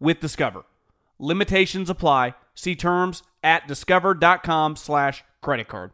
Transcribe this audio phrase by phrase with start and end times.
[0.00, 0.64] with Discover.
[1.18, 2.34] Limitations apply.
[2.54, 5.92] See terms at discover.com slash credit card.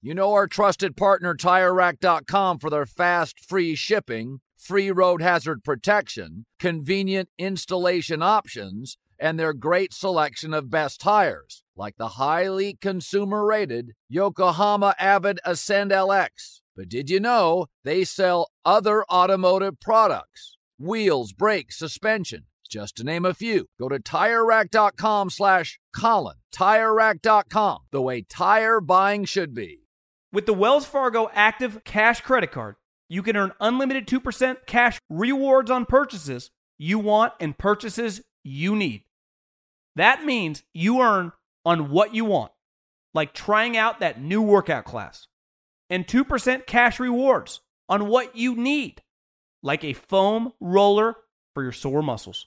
[0.00, 6.46] You know our trusted partner TireRack.com for their fast, free shipping, free road hazard protection,
[6.60, 13.92] convenient installation options, and their great selection of best tires, like the highly consumer rated
[14.08, 16.60] Yokohama Avid Ascend LX.
[16.76, 20.56] But did you know they sell other automotive products?
[20.78, 23.66] Wheels, brakes, suspension, just to name a few.
[23.78, 26.36] Go to TireRack.com slash Colin.
[26.54, 29.80] TireRack.com, the way tire buying should be.
[30.32, 32.76] With the Wells Fargo Active Cash Credit Card,
[33.08, 39.04] you can earn unlimited 2% cash rewards on purchases you want and purchases you need.
[39.96, 41.32] That means you earn
[41.64, 42.52] on what you want,
[43.14, 45.26] like trying out that new workout class,
[45.90, 49.02] and 2% cash rewards on what you need,
[49.62, 51.16] like a foam roller
[51.54, 52.46] for your sore muscles.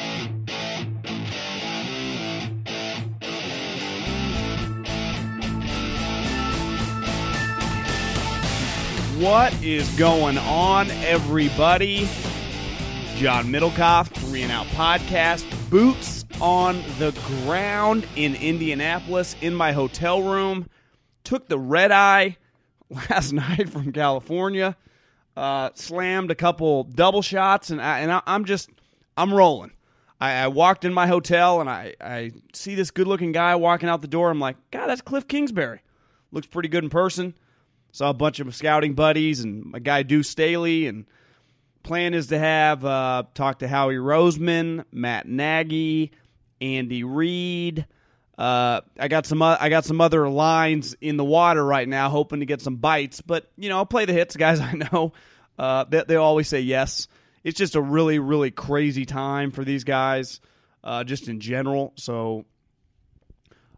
[9.21, 12.09] What is going on, everybody?
[13.15, 17.11] John Middlekauff, Three and Out Podcast, boots on the
[17.43, 20.67] ground in Indianapolis in my hotel room.
[21.23, 22.37] Took the red eye
[22.89, 24.75] last night from California
[25.35, 28.69] uh, slammed a couple double shots, and I, and I, am just
[29.17, 29.71] I'm rolling.
[30.19, 33.89] I, I, walked in my hotel and I, I see this good looking guy walking
[33.89, 34.29] out the door.
[34.29, 35.81] I'm like, God, that's Cliff Kingsbury.
[36.31, 37.33] Looks pretty good in person.
[37.91, 40.87] Saw a bunch of scouting buddies and my guy Deuce Staley.
[40.87, 41.05] And
[41.83, 46.11] plan is to have uh, talk to Howie Roseman, Matt Nagy,
[46.59, 47.85] Andy Reid.
[48.37, 52.09] Uh, I got some uh, I got some other lines in the water right now,
[52.09, 53.21] hoping to get some bites.
[53.21, 54.59] But you know, I'll play the hits, guys.
[54.61, 55.13] I know
[55.59, 57.07] uh, they, they always say yes.
[57.43, 60.39] It's just a really really crazy time for these guys,
[60.83, 61.93] uh, just in general.
[61.97, 62.45] So,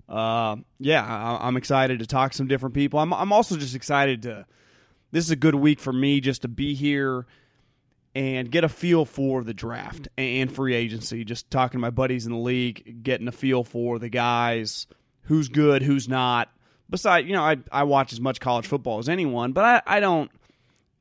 [0.09, 2.99] uh, yeah, I, I'm excited to talk to some different people.
[2.99, 4.45] I'm I'm also just excited to.
[5.11, 7.27] This is a good week for me just to be here
[8.15, 11.23] and get a feel for the draft and free agency.
[11.23, 14.87] Just talking to my buddies in the league, getting a feel for the guys,
[15.23, 16.49] who's good, who's not.
[16.89, 19.99] Besides, you know, I, I watch as much college football as anyone, but I, I
[19.99, 20.29] don't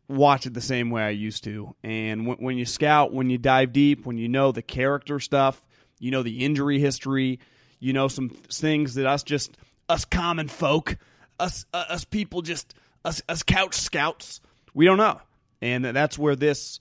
[0.08, 1.74] watch it the same way I used to.
[1.82, 5.62] And when, when you scout, when you dive deep, when you know the character stuff,
[5.98, 7.40] you know the injury history,
[7.82, 10.96] you know some things that us just us common folk,
[11.40, 14.40] us uh, us people just us us couch scouts,
[14.72, 15.20] we don't know.
[15.60, 16.78] And that's where this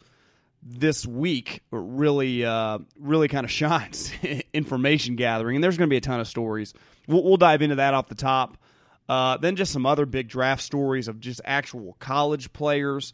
[0.63, 4.11] this week really uh, really kind of shines
[4.53, 5.55] information gathering.
[5.55, 6.73] And there's going to be a ton of stories.
[7.07, 8.57] We'll, we'll, dive into that off the top.
[9.09, 13.11] Uh, then just some other big draft stories of just actual college players.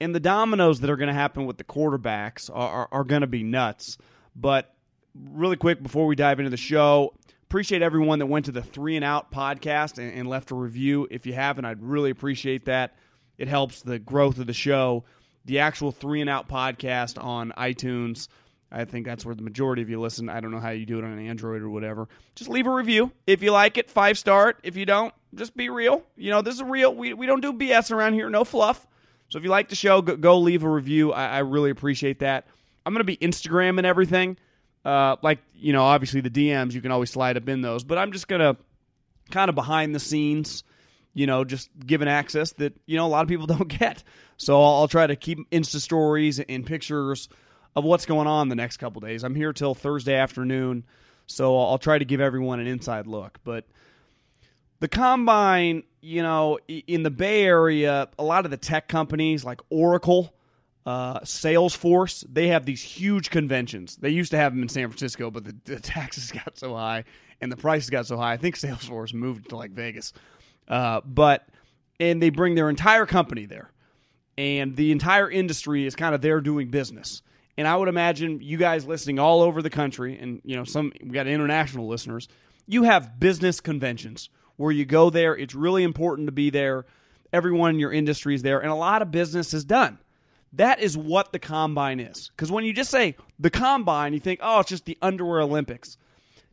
[0.00, 3.20] And the dominoes that are going to happen with the quarterbacks are, are, are going
[3.20, 3.96] to be nuts.
[4.34, 4.74] But
[5.14, 7.14] really quick before we dive into the show
[7.44, 11.06] appreciate everyone that went to the three and out podcast and, and left a review
[11.10, 12.96] if you haven't i'd really appreciate that
[13.36, 15.04] it helps the growth of the show
[15.44, 18.28] the actual three and out podcast on iTunes.
[18.70, 20.28] I think that's where the majority of you listen.
[20.28, 22.08] I don't know how you do it on Android or whatever.
[22.34, 23.12] Just leave a review.
[23.26, 24.54] If you like it, five star.
[24.62, 26.04] If you don't, just be real.
[26.16, 26.94] You know, this is real.
[26.94, 28.86] We, we don't do BS around here, no fluff.
[29.28, 31.12] So if you like the show, go, go leave a review.
[31.12, 32.46] I, I, really appreciate that.
[32.84, 34.36] I'm going to be Instagram and everything.
[34.84, 37.84] Uh, like, you know, obviously the DMs, you can always slide up in those.
[37.84, 38.56] But I'm just to
[39.30, 40.64] kind of behind the scenes
[41.14, 44.02] you know, just given access that, you know, a lot of people don't get.
[44.36, 47.28] So I'll, I'll try to keep Insta stories and pictures
[47.74, 49.24] of what's going on the next couple days.
[49.24, 50.84] I'm here till Thursday afternoon,
[51.26, 53.38] so I'll try to give everyone an inside look.
[53.44, 53.66] But
[54.80, 59.60] the combine, you know, in the Bay Area, a lot of the tech companies like
[59.70, 60.34] Oracle,
[60.84, 63.96] uh, Salesforce, they have these huge conventions.
[63.96, 67.04] They used to have them in San Francisco, but the, the taxes got so high
[67.42, 68.32] and the prices got so high.
[68.32, 70.14] I think Salesforce moved to like Vegas.
[70.68, 71.46] Uh, but
[72.00, 73.70] and they bring their entire company there,
[74.38, 77.20] and the entire industry is kind of there doing business.
[77.58, 80.92] And I would imagine you guys listening all over the country, and you know some
[81.02, 82.28] we got international listeners.
[82.66, 85.36] You have business conventions where you go there.
[85.36, 86.86] It's really important to be there.
[87.32, 89.98] Everyone in your industry is there, and a lot of business is done.
[90.52, 92.30] That is what the combine is.
[92.36, 95.96] Because when you just say the combine, you think, oh, it's just the underwear Olympics.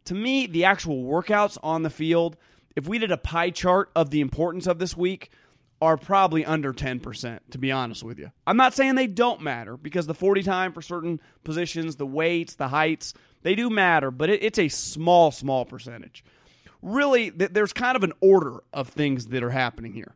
[0.05, 2.37] To me, the actual workouts on the field,
[2.75, 5.31] if we did a pie chart of the importance of this week,
[5.81, 8.31] are probably under 10%, to be honest with you.
[8.45, 12.55] I'm not saying they don't matter because the 40 time for certain positions, the weights,
[12.55, 13.13] the heights,
[13.43, 16.23] they do matter, but it, it's a small, small percentage.
[16.81, 20.15] Really, th- there's kind of an order of things that are happening here.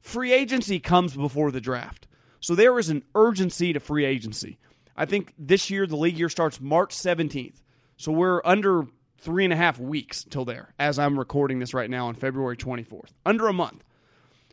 [0.00, 2.06] Free agency comes before the draft.
[2.44, 4.58] So there is an urgency to free agency.
[4.94, 7.62] I think this year, the league year starts March 17th.
[7.96, 8.82] So we're under
[9.16, 12.58] three and a half weeks till there, as I'm recording this right now on February
[12.58, 13.12] 24th.
[13.24, 13.82] Under a month.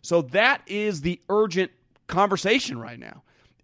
[0.01, 1.71] So that is the urgent
[2.07, 3.23] conversation right now.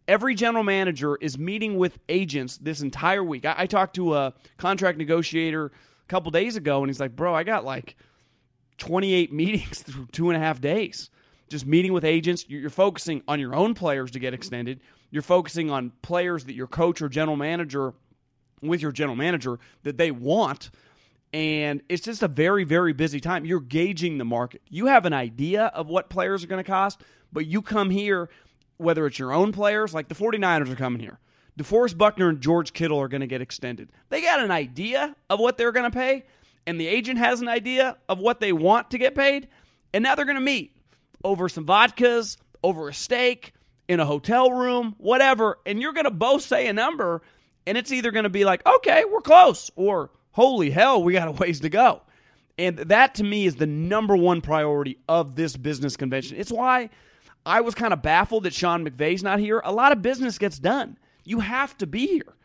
[0.10, 3.46] Every general manager is meeting with agents this entire week.
[3.46, 7.34] I, I talked to a contract negotiator a couple days ago, and he's like, Bro,
[7.34, 7.96] I got like
[8.78, 11.12] 28 meetings through two and a half days.
[11.50, 12.46] Just meeting with agents.
[12.48, 14.82] You're, focusing on your own players to get extended.
[15.12, 17.94] You're focusing on players that your coach or general manager,
[18.62, 20.70] with your general manager, that they want.
[21.34, 23.46] And it's just a very very busy time.
[23.46, 24.62] You're gauging the market.
[24.70, 27.02] You have an idea of what players are going to cost
[27.32, 28.30] but you come here
[28.78, 31.20] whether it's your own players like the 49ers are coming here.
[31.58, 33.90] DeForest Buckner and George Kittle are going to get extended.
[34.10, 36.26] They got an idea of what they're going to pay
[36.68, 39.48] and the agent has an idea of what they want to get paid
[39.94, 40.77] and now they're going to meet
[41.24, 43.54] over some vodkas over a steak
[43.88, 47.22] in a hotel room whatever and you're going to both say a number
[47.66, 51.28] and it's either going to be like okay we're close or holy hell, we got
[51.28, 52.00] a ways to go.
[52.60, 56.38] And that to me is the number one priority of this business convention.
[56.38, 56.92] It's why
[57.44, 59.62] I was kind of baffled that Sean McVay's not here.
[59.66, 61.00] A lot of business gets done.
[61.24, 62.36] You have to be here.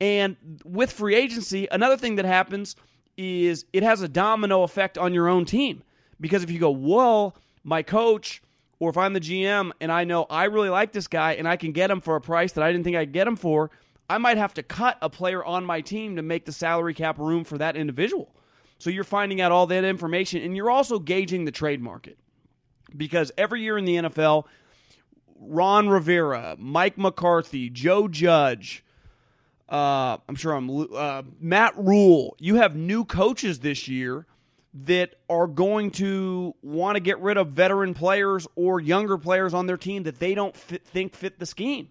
[0.00, 2.74] And with free agency, another thing that happens
[3.18, 5.82] is it has a domino effect on your own team.
[6.18, 8.42] Because if you go, well, my coach,
[8.78, 11.56] or if I'm the GM and I know I really like this guy and I
[11.56, 13.70] can get him for a price that I didn't think I'd get him for,
[14.08, 17.18] I might have to cut a player on my team to make the salary cap
[17.18, 18.34] room for that individual.
[18.78, 22.18] So you're finding out all that information and you're also gauging the trade market.
[22.96, 24.46] Because every year in the NFL,
[25.38, 28.82] Ron Rivera, Mike McCarthy, Joe Judge,
[29.68, 32.34] uh, I'm sure I'm uh, Matt Rhule.
[32.40, 34.26] You have new coaches this year
[34.72, 39.66] that are going to want to get rid of veteran players or younger players on
[39.66, 41.88] their team that they don't fit, think fit the scheme.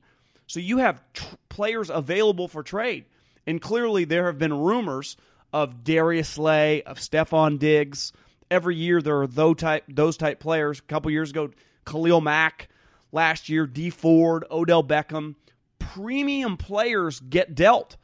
[0.47, 3.05] So you have t- players available for trade.
[3.45, 5.17] And clearly there have been rumors
[5.51, 8.13] of Darius Slay, of Stefon Diggs.
[8.49, 10.79] Every year there are those type those type players.
[10.79, 11.51] A couple years ago,
[11.85, 12.69] Khalil Mack.
[13.11, 15.35] Last year, Dee Ford, Odell Beckham.
[15.79, 17.97] Premium players get dealt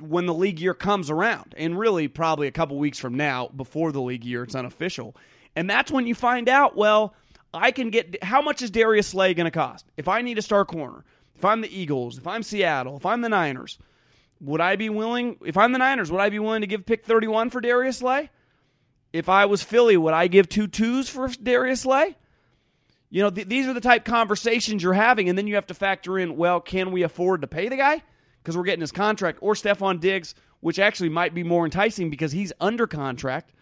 [0.00, 1.54] when the league year comes around.
[1.56, 5.16] And really, probably a couple weeks from now, before the league year, it's unofficial.
[5.56, 7.14] And that's when you find out, well,
[7.52, 9.86] I can get how much is Darius Slay going to cost?
[9.96, 11.04] If I need a star corner,
[11.36, 13.78] if I'm the Eagles, if I'm Seattle, if I'm the Niners,
[14.40, 17.04] would I be willing, if I'm the Niners, would I be willing to give pick
[17.04, 18.30] 31 for Darius Slay?
[19.12, 22.16] If I was Philly, would I give two twos for Darius Slay?
[23.10, 25.74] You know, th- these are the type conversations you're having, and then you have to
[25.74, 28.02] factor in, well, can we afford to pay the guy?
[28.44, 32.30] Because we're getting his contract, or Stefon Diggs, which actually might be more enticing because
[32.30, 33.52] he's under contract.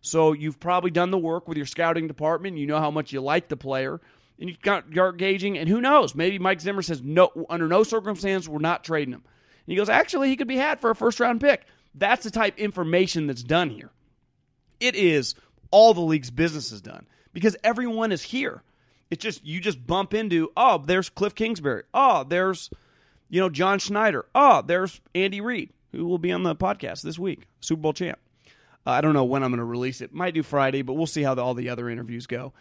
[0.00, 2.58] So you've probably done the work with your scouting department.
[2.58, 4.00] You know how much you like the player
[4.42, 6.16] and you got yard gauging, and who knows?
[6.16, 9.22] Maybe Mike Zimmer says no, under no circumstance we're not trading him.
[9.24, 11.64] And he goes, actually, he could be had for a first round pick.
[11.94, 13.90] That's the type information that's done here.
[14.80, 15.36] It is
[15.70, 18.64] all the league's business is done because everyone is here.
[19.10, 21.84] It's just you just bump into oh, there's Cliff Kingsbury.
[21.94, 22.68] Oh, there's
[23.32, 24.26] you know John Schneider.
[24.34, 28.18] Oh, there's Andy Reid who will be on the podcast this week, Super Bowl champ.
[28.86, 30.12] Uh, I don't know when I'm going to release it.
[30.12, 32.52] Might do Friday, but we'll see how the, all the other interviews go.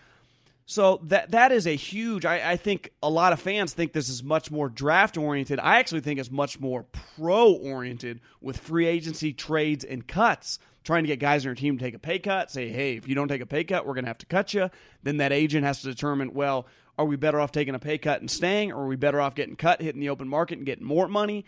[0.66, 2.25] So that that is a huge.
[2.25, 5.60] I, I, think a lot of fans think this is much more draft oriented.
[5.60, 6.86] I actually think it's much more
[7.18, 11.78] pro oriented with free agency trades and cuts, trying to get guys on your team
[11.78, 12.50] to take a pay cut.
[12.51, 14.54] Say, hey, if you don't take a pay cut, we're going to have to cut
[14.54, 14.70] you.
[15.04, 16.68] Then that agent has to determine, well,
[16.98, 19.36] are we better off taking a pay cut and staying, or are we better off
[19.36, 21.46] getting cut, hitting the open market, and getting more money?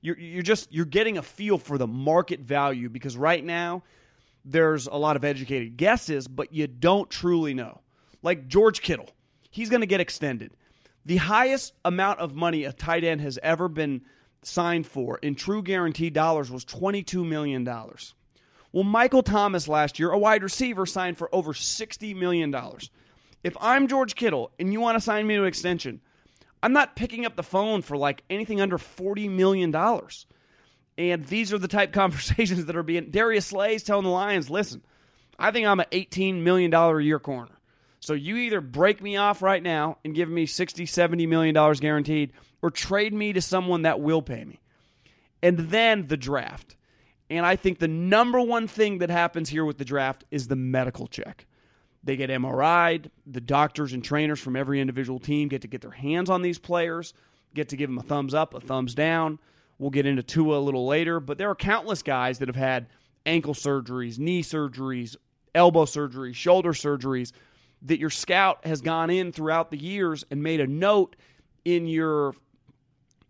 [0.00, 3.82] You're you're just you're getting a feel for the market value because right now
[4.44, 7.80] there's a lot of educated guesses, but you don't truly know
[8.22, 9.10] like George Kittle.
[9.50, 10.52] He's going to get extended.
[11.04, 14.02] The highest amount of money a tight end has ever been
[14.42, 17.64] signed for in true guaranteed dollars was $22 million.
[17.64, 22.54] Well, Michael Thomas last year, a wide receiver, signed for over $60 million.
[23.46, 26.00] If I'm George Kittle and you want to sign me to an extension,
[26.64, 29.72] I'm not picking up the phone for like anything under $40 million.
[30.98, 33.12] And these are the type conversations that are being.
[33.12, 34.82] Darius Slay's telling the Lions, listen,
[35.38, 37.52] I think I'm an $18 million a year corner.
[38.00, 41.78] So you either break me off right now and give me 60, 70 million dollars
[41.78, 44.58] guaranteed or trade me to someone that will pay me.
[45.40, 46.74] And then the draft.
[47.30, 50.56] And I think the number one thing that happens here with the draft is the
[50.56, 51.46] medical check.
[52.06, 53.10] They get MRI'd.
[53.26, 56.58] The doctors and trainers from every individual team get to get their hands on these
[56.58, 57.12] players,
[57.52, 59.40] get to give them a thumbs up, a thumbs down.
[59.78, 62.86] We'll get into Tua a little later, but there are countless guys that have had
[63.26, 65.16] ankle surgeries, knee surgeries,
[65.52, 67.32] elbow surgeries, shoulder surgeries
[67.82, 71.16] that your scout has gone in throughout the years and made a note
[71.64, 72.34] in your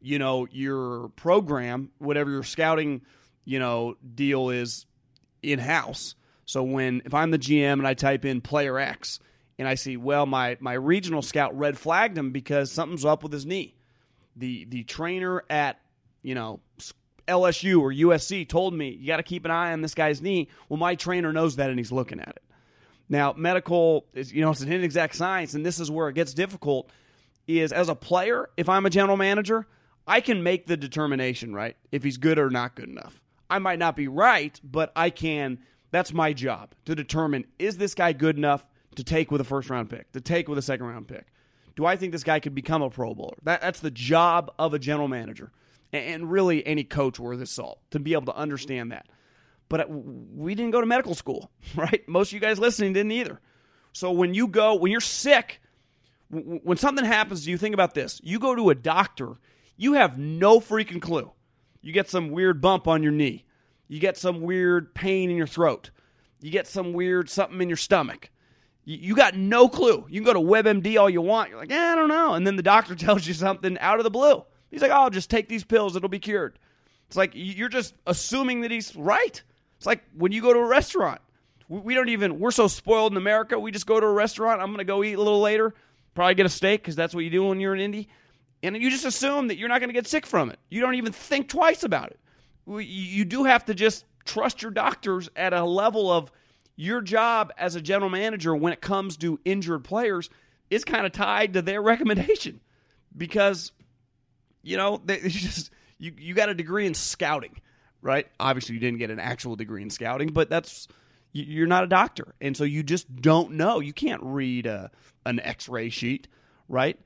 [0.03, 3.01] you know your program whatever your scouting
[3.47, 4.85] you know deal is
[5.43, 6.15] in house
[6.47, 9.21] so when if i'm the gm and i type in player x
[9.59, 13.33] and i see well my my regional scout red flagged him because something's up with
[13.33, 13.75] his knee
[14.35, 15.79] the the trainer at
[16.23, 16.61] you know
[17.29, 20.49] lsu or usc told me you got to keep an eye on this guy's knee
[20.69, 22.43] well my trainer knows that and he's looking at it
[23.09, 26.35] now, medical is, you know, it's an inexact science, and this is where it gets
[26.35, 26.91] difficult.
[27.47, 29.67] Is as a player, if I'm a general manager,
[30.07, 31.77] I can make the determination, right?
[31.93, 33.21] If he's good or not good enough.
[33.49, 35.61] I might not be right, but I can.
[35.91, 38.65] That's my job to determine is this guy good enough
[38.97, 41.27] to take with a first round pick, to take with a second round pick?
[41.77, 43.37] Do I think this guy could become a Pro Bowler?
[43.43, 45.53] That, that's the job of a general manager
[45.93, 49.07] and really any coach worth his salt to be able to understand that.
[49.69, 52.07] But uh, we didn't go to medical school, right?
[52.09, 53.41] Most of you guys listening didn't either.
[53.93, 55.61] So when you go, when you're sick,
[56.29, 58.21] when something happens, you think about this.
[58.23, 59.37] You go to a doctor,
[59.77, 61.33] you have no freaking clue.
[61.83, 63.46] You get some weird bump on your knee.
[63.89, 65.91] You get some weird pain in your throat.
[66.41, 68.31] You get some weird something in your stomach.
[68.89, 70.07] You, got no clue.
[70.09, 71.51] You can go to WebMD all you want.
[71.51, 72.35] You're like, I don't know.
[72.35, 74.45] And then the doctor tells you something out of the blue.
[74.71, 75.97] He's like, oh, just take these pills.
[75.97, 76.59] It'll be cured.
[77.09, 79.43] It's like you're just assuming that he's right.
[79.77, 81.21] It's like when you go to a restaurant.
[81.69, 83.59] We don't even, we're so spoiled in America.
[83.59, 84.61] We just go to a restaurant.
[84.61, 85.75] I'm going to go eat a little later,
[86.15, 88.09] probably get a steak because that's what you do when you're in Indy.
[88.63, 90.61] And you just assume that you're not going to get sick from it.
[90.71, 92.21] You don't even think twice about it.
[92.67, 96.33] You do have to just trust your doctors at a level of
[96.75, 100.29] your job as a general manager when it comes to injured players
[100.69, 102.61] is kind of tied to their recommendation
[103.17, 103.73] because
[104.63, 107.61] you know they, just you, you got a degree in scouting
[108.07, 108.29] right?
[108.39, 110.87] Obviously, you didn't get an actual degree in scouting, but that's
[111.33, 113.81] you're not a doctor, and so you just don't know.
[113.81, 114.91] You can't read a,
[115.27, 116.29] an X-ray sheet,
[116.69, 116.99] right?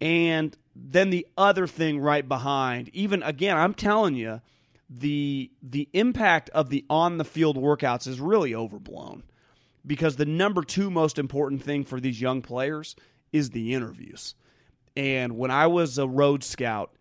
[0.00, 4.40] And then the other thing right behind, even again, I'm telling you,
[4.98, 9.22] the the impact of the on the field workouts is really overblown
[9.86, 12.94] because the number two most important thing for these young players
[13.32, 14.34] is the interviews.
[14.96, 16.92] And when I was a road scout,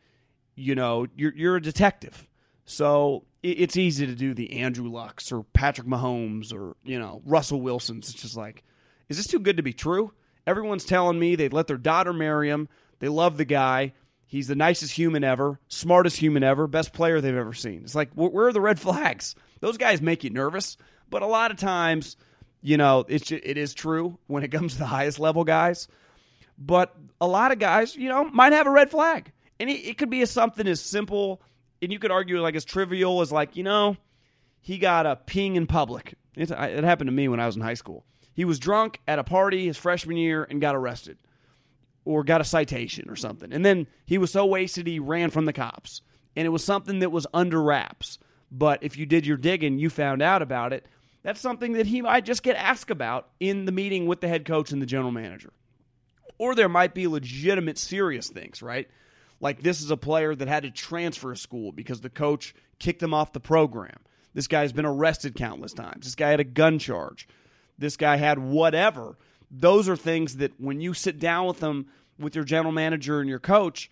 [0.55, 2.27] you know, you're you're a detective
[2.71, 7.59] so it's easy to do the Andrew Lucks or Patrick Mahomes or, you know, Russell
[7.59, 8.09] Wilson's.
[8.09, 8.63] It's just like,
[9.09, 10.13] is this too good to be true?
[10.47, 12.69] Everyone's telling me they'd let their daughter marry him.
[12.99, 13.91] They love the guy.
[14.31, 17.81] He's the nicest human ever, smartest human ever, best player they've ever seen.
[17.83, 19.35] It's like, where are the red flags?
[19.59, 20.77] Those guys make you nervous.
[21.09, 22.15] But a lot of times,
[22.61, 25.89] you know, it's it is true when it comes to the highest level guys.
[26.57, 29.33] But a lot of guys, you know, might have a red flag.
[29.59, 31.41] And it, it could be something as simple
[31.81, 33.97] and you could argue like as trivial as like you know
[34.61, 36.13] he got a ping in public.
[36.35, 36.49] It
[36.85, 38.05] happened to me when I was in high school.
[38.33, 41.17] He was drunk at a party his freshman year and got arrested
[42.05, 43.53] or got a citation or something.
[43.53, 46.01] And then he was so wasted he ran from the cops.
[46.35, 48.17] And it was something that was under wraps.
[48.51, 50.85] But if you did your digging, you found out about it.
[51.23, 54.45] That's something that he might just get asked about in the meeting with the head
[54.45, 55.53] coach and the general manager.
[56.37, 58.87] Or there might be legitimate serious things, right?
[59.41, 63.03] like this is a player that had to transfer a school because the coach kicked
[63.03, 63.97] him off the program.
[64.33, 66.05] This guy's been arrested countless times.
[66.05, 67.27] This guy had a gun charge.
[67.77, 69.17] This guy had whatever
[69.51, 73.29] those are things that when you sit down with them with your general manager and
[73.29, 73.89] your coach,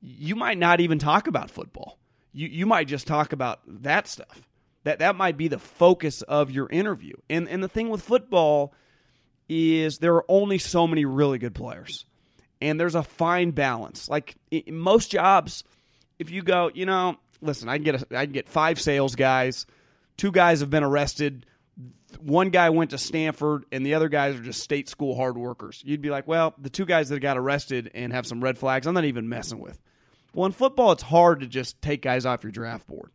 [0.00, 1.98] you might not even talk about football.
[2.32, 4.48] You you might just talk about that stuff.
[4.84, 7.14] That that might be the focus of your interview.
[7.28, 8.72] And and the thing with football
[9.48, 12.06] is there are only so many really good players.
[12.60, 14.08] And there's a fine balance.
[14.08, 14.36] Like
[14.68, 15.64] most jobs,
[16.18, 19.16] if you go, you know, listen, I can get a, I can get five sales
[19.16, 19.66] guys,
[20.16, 21.44] two guys have been arrested,
[22.20, 25.82] one guy went to Stanford and the other guys are just state school hard workers.
[25.84, 28.86] You'd be like, well, the two guys that got arrested and have some red flags,
[28.86, 29.78] I'm not even messing with.
[30.34, 33.10] Well, in football, it's hard to just take guys off your draft board.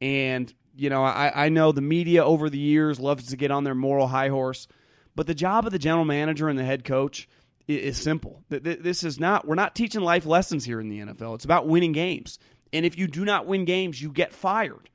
[0.00, 3.64] And, you know, I, I know the media over the years loves to get on
[3.64, 4.66] their moral high horse,
[5.14, 7.28] but the job of the general manager and the head coach
[7.66, 8.42] is simple.
[8.48, 11.36] This is not, we're not teaching life lessons here in the NFL.
[11.36, 12.38] It's about winning games.
[12.72, 14.90] And if you do not win games, you get fired.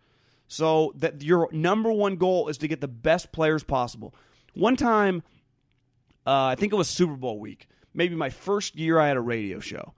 [0.50, 4.16] So that your number one goal is to get the best players possible.
[4.56, 5.22] One time,
[6.26, 9.22] uh, I think it was Super Bowl week, maybe my first year I had a
[9.22, 9.94] radio show,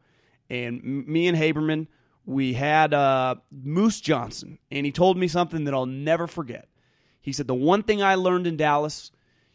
[0.50, 1.88] and me and Haberman,
[2.26, 6.68] we had uh, Moose Johnston, and he told me something that I'll never forget.
[7.22, 9.12] He said, The one thing I learned in Dallas,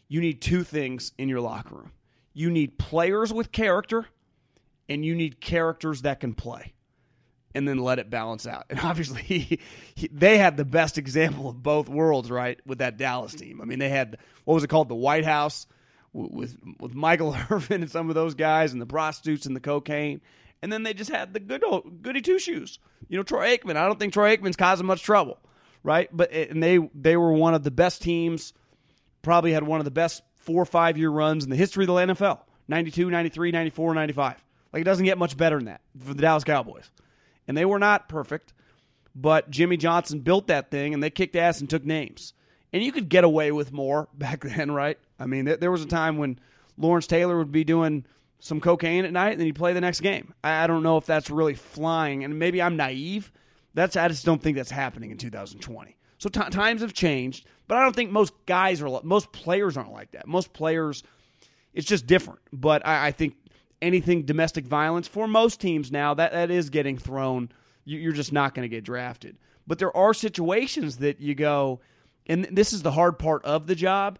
[0.07, 1.91] you need two things in your locker room
[2.37, 4.05] you need players with character,
[4.87, 6.73] and you need characters that can play
[7.57, 8.65] and then let it balance out.
[8.69, 9.59] And obviously, he,
[9.95, 13.59] he, they had the best example of both worlds, right, with that Dallas team.
[13.61, 15.65] I mean, they had what was it called, the White House,
[16.13, 20.21] with with Michael Irvin and some of those guys, and the prostitutes and the cocaine,
[20.61, 22.79] and then they just had the good old goody two shoes.
[23.09, 23.75] You know, Troy Aikman.
[23.75, 25.39] I don't think Troy Aikman's causing much trouble,
[25.83, 26.09] right?
[26.15, 28.53] But eh, and they they were one of the best teams.
[29.23, 31.87] Probably had one of the best four or five year runs in the history of
[31.87, 34.43] the NFL 92, 93, 94, 95.
[34.71, 36.89] Like, it doesn't get much better than that for the Dallas Cowboys
[37.47, 38.53] and they were not perfect,
[39.15, 42.33] but Jimmy Johnson built that thing and they kicked ass and took names.
[42.73, 44.99] And you could get away with more back then, right?
[45.19, 46.39] I mean, there was a time when
[46.77, 48.05] Lawrence Taylor would be doing
[48.39, 50.33] some cocaine at night and then he'd play the next game.
[50.43, 53.31] I don't know if that's really flying, and maybe I'm naive.
[53.73, 55.97] That's I just don't think that's happening in 2020.
[56.19, 59.91] So t- times have changed, but I don't think most guys are most players aren't
[59.91, 60.27] like that.
[60.27, 61.03] Most players,
[61.73, 62.39] it's just different.
[62.51, 63.35] But I, I think
[63.81, 67.49] anything domestic violence for most teams now that that is getting thrown.
[67.85, 69.37] You're just not going to get drafted.
[69.65, 71.79] But there are situations that you go
[72.27, 74.19] and this is the hard part of the job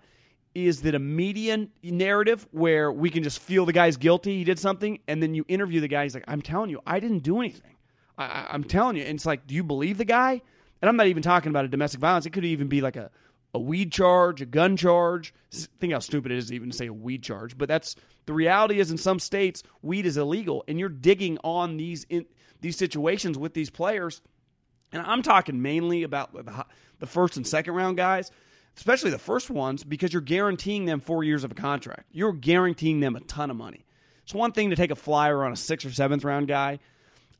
[0.56, 4.58] is that a media narrative where we can just feel the guy's guilty he did
[4.58, 7.39] something and then you interview the guy he's like i'm telling you i didn't do
[7.39, 7.76] anything.
[8.17, 9.04] I, am telling you.
[9.04, 10.41] And it's like do you believe the guy?
[10.82, 12.26] And i'm not even talking about a domestic violence.
[12.26, 13.12] It could even be like a,
[13.58, 15.34] a weed charge a gun charge
[15.80, 17.96] think how stupid it is even to say a weed charge but that's
[18.28, 22.26] the reality is, in some states, weed is illegal, and you're digging on these in,
[22.60, 24.22] these situations with these players.
[24.91, 26.65] And I'm talking mainly about the,
[27.00, 28.30] the first and second round guys,
[28.76, 32.10] especially the first ones, because you're guaranteeing them four years of a contract.
[32.12, 33.86] You're guaranteeing them a ton of money.
[34.24, 36.80] It's one thing to take a flyer on a sixth or seventh round guy.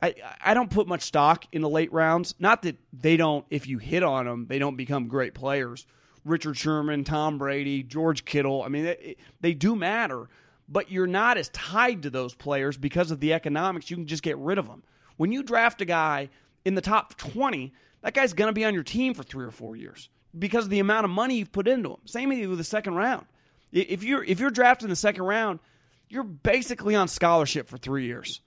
[0.00, 2.34] I, I don't put much stock in the late rounds.
[2.38, 5.86] Not that they don't, if you hit on them, they don't become great players.
[6.24, 8.62] Richard Sherman, Tom Brady, George Kittle.
[8.62, 10.28] I mean, they, they do matter
[10.68, 13.90] but you're not as tied to those players because of the economics.
[13.90, 14.82] You can just get rid of them.
[15.16, 16.28] When you draft a guy
[16.64, 19.50] in the top 20, that guy's going to be on your team for three or
[19.50, 22.00] four years because of the amount of money you've put into him.
[22.04, 23.26] Same thing with the second round.
[23.72, 25.60] If you're if you're drafted in the second round,
[26.08, 28.40] you're basically on scholarship for three years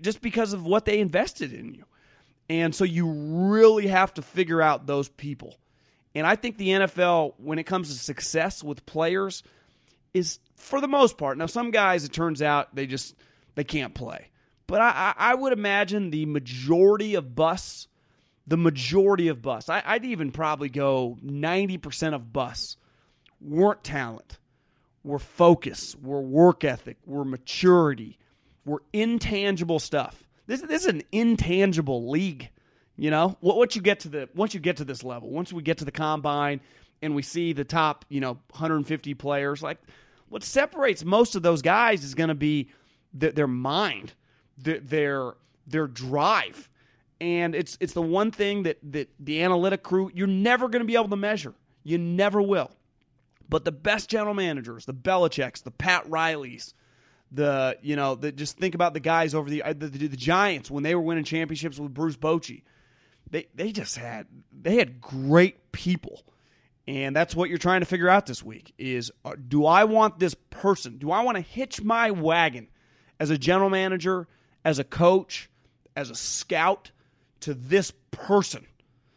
[0.00, 1.84] just because of what they invested in you.
[2.48, 5.56] And so you really have to figure out those people.
[6.16, 9.42] And I think the NFL, when it comes to success with players,
[10.14, 11.36] is for the most part.
[11.36, 13.14] Now, some guys, it turns out they just
[13.54, 14.30] they can't play.
[14.66, 17.88] But I, I would imagine the majority of busts,
[18.46, 22.78] the majority of busts, I, would even probably go 90% of busts
[23.38, 24.38] weren't talent,
[25.04, 28.18] were focus, were work ethic, were maturity,
[28.64, 30.24] were intangible stuff.
[30.46, 32.48] This, this is an intangible league.
[32.96, 35.62] You know, once you get to the once you get to this level, once we
[35.62, 36.60] get to the combine
[37.02, 39.78] and we see the top, you know, 150 players, like
[40.28, 42.70] what separates most of those guys is going to be
[43.18, 44.14] th- their mind,
[44.62, 45.34] th- their
[45.66, 46.70] their drive,
[47.20, 50.86] and it's it's the one thing that that the analytic crew you're never going to
[50.86, 51.54] be able to measure.
[51.84, 52.70] You never will.
[53.48, 56.72] But the best general managers, the Belichick's, the Pat Rileys,
[57.30, 60.16] the you know, the, just think about the guys over the, uh, the the, the
[60.16, 62.62] Giants when they were winning championships with Bruce Bochy.
[63.30, 66.24] They they just had they had great people
[66.88, 70.18] and that's what you're trying to figure out this week is uh, do I want
[70.18, 70.98] this person?
[70.98, 72.68] Do I want to hitch my wagon
[73.18, 74.28] as a general manager,
[74.64, 75.50] as a coach,
[75.96, 76.92] as a scout
[77.40, 78.66] to this person?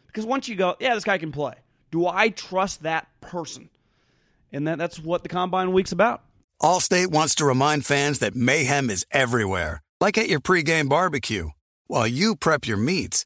[0.08, 1.56] Because once you go, yeah, this guy can play.
[1.92, 3.70] Do I trust that person?
[4.52, 6.24] And that, that's what the combine week's about.
[6.62, 11.50] Allstate wants to remind fans that mayhem is everywhere, like at your pregame barbecue.
[11.88, 13.26] While you prep your meats,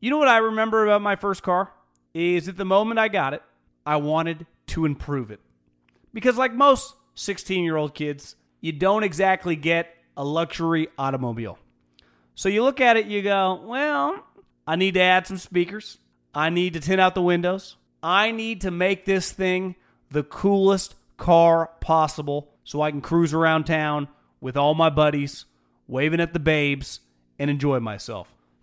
[0.00, 1.72] You know what I remember about my first car?
[2.14, 3.42] Is at the moment I got it,
[3.84, 5.40] I wanted to improve it.
[6.12, 11.58] Because, like most 16 year old kids, you don't exactly get a luxury automobile.
[12.34, 14.22] So you look at it, you go, well,
[14.66, 15.98] I need to add some speakers.
[16.34, 17.76] I need to tint out the windows.
[18.02, 19.74] I need to make this thing
[20.10, 24.08] the coolest car possible so I can cruise around town
[24.40, 25.46] with all my buddies,
[25.88, 27.00] waving at the babes,
[27.38, 28.35] and enjoy myself.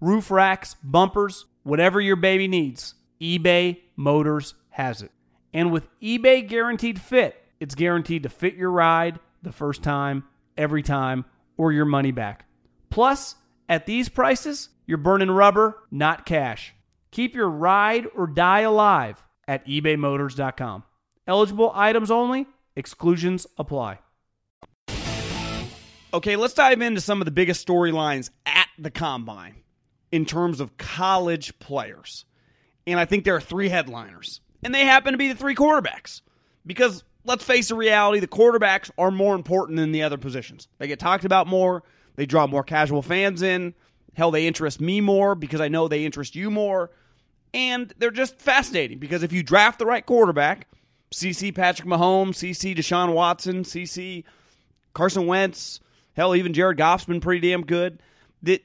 [0.00, 5.12] roof racks, bumpers, whatever your baby needs, eBay Motors has it.
[5.52, 10.24] And with eBay Guaranteed Fit, it's guaranteed to fit your ride the first time,
[10.56, 11.24] every time,
[11.56, 12.46] or your money back.
[12.88, 13.36] Plus,
[13.68, 16.74] at these prices, you're burning rubber, not cash.
[17.10, 20.84] Keep your ride or die alive at ebaymotors.com.
[21.26, 23.98] Eligible items only, exclusions apply.
[26.12, 29.56] Okay, let's dive into some of the biggest storylines at the combine
[30.12, 32.24] in terms of college players.
[32.86, 36.22] And I think there are three headliners, and they happen to be the three quarterbacks.
[36.66, 40.68] Because let's face the reality, the quarterbacks are more important than the other positions.
[40.78, 41.82] They get talked about more,
[42.16, 43.74] they draw more casual fans in.
[44.14, 46.90] Hell, they interest me more because I know they interest you more.
[47.54, 50.68] And they're just fascinating because if you draft the right quarterback,
[51.12, 54.24] CC Patrick Mahomes, CC Deshaun Watson, CC
[54.92, 55.80] Carson Wentz,
[56.14, 58.00] hell, even Jared Goff's been pretty damn good.
[58.42, 58.62] That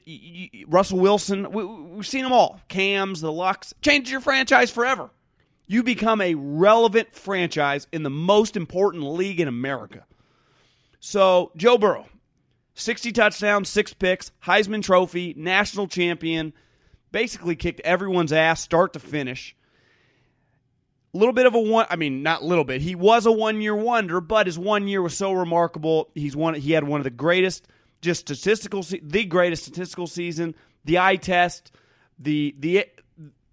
[0.66, 2.60] Russell Wilson, we, we've seen them all.
[2.68, 5.10] Cams, the Lucks, changes your franchise forever.
[5.66, 10.04] You become a relevant franchise in the most important league in America.
[11.00, 12.06] So, Joe Burrow,
[12.74, 16.52] 60 touchdowns, six picks, Heisman Trophy, national champion,
[17.10, 19.56] basically kicked everyone's ass start to finish.
[21.12, 22.82] Little bit of a one, I mean, not little bit.
[22.82, 26.10] He was a one year wonder, but his one year was so remarkable.
[26.14, 27.66] He's one, he had one of the greatest,
[28.00, 30.54] just statistical, the greatest statistical season,
[30.84, 31.72] the eye test,
[32.18, 32.86] the, the,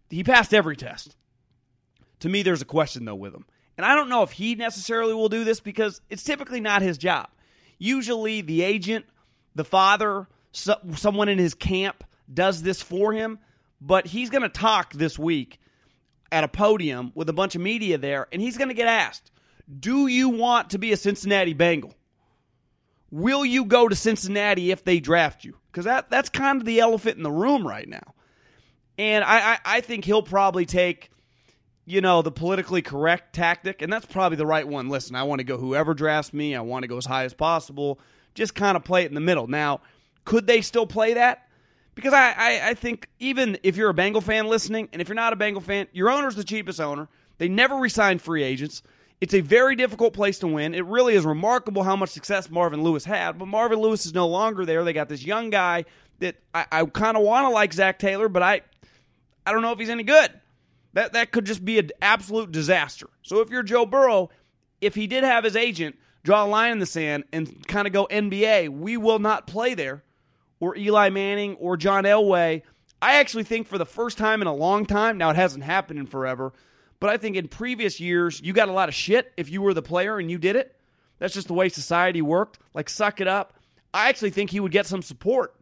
[0.09, 1.15] he passed every test.
[2.19, 3.45] To me, there's a question, though, with him.
[3.77, 6.97] And I don't know if he necessarily will do this because it's typically not his
[6.97, 7.27] job.
[7.79, 9.05] Usually, the agent,
[9.55, 13.39] the father, so, someone in his camp does this for him,
[13.81, 15.59] but he's going to talk this week
[16.31, 19.31] at a podium with a bunch of media there, and he's going to get asked,
[19.79, 21.95] Do you want to be a Cincinnati Bengal?
[23.13, 25.55] Will you go to Cincinnati if they draft you?
[25.71, 28.15] Because that, that's kind of the elephant in the room right now.
[28.97, 31.11] And I, I, I think he'll probably take,
[31.85, 34.89] you know, the politically correct tactic, and that's probably the right one.
[34.89, 37.35] Listen, I want to go whoever drafts me, I want to go as high as
[37.35, 37.99] possible.
[38.33, 39.45] Just kind of play it in the middle.
[39.45, 39.81] Now,
[40.25, 41.47] could they still play that?
[41.93, 45.13] Because I, I, I think even if you're a Bengal fan listening, and if you're
[45.13, 47.09] not a Bengal fan, your owner's the cheapest owner.
[47.37, 48.81] They never resign free agents.
[49.23, 50.75] It's a very difficult place to win.
[50.75, 54.27] It really is remarkable how much success Marvin Lewis had, but Marvin Lewis is no
[54.27, 54.83] longer there.
[54.83, 55.85] They got this young guy
[56.19, 58.63] that I, I kind of want to like Zac Taylor, but I
[59.45, 60.29] I don't know if he's any good.
[60.91, 63.07] That that could just be an absolute disaster.
[63.21, 64.29] So if you're Joe Burrow,
[64.81, 67.93] if he did have his agent draw a line in the sand and kind of
[67.93, 70.03] go NBA, we will not play there,
[70.59, 72.61] or Eli Manning or John Elway.
[73.01, 75.99] I actually think for the first time in a long time, now it hasn't happened
[75.99, 76.51] in forever,
[77.03, 79.73] but I think in previous years, you got a lot of shit if you were
[79.73, 80.79] the player and you did it.
[81.19, 82.59] That's just the way society worked.
[82.73, 83.55] Like, suck it up.
[83.93, 85.53] I actually think he would get some support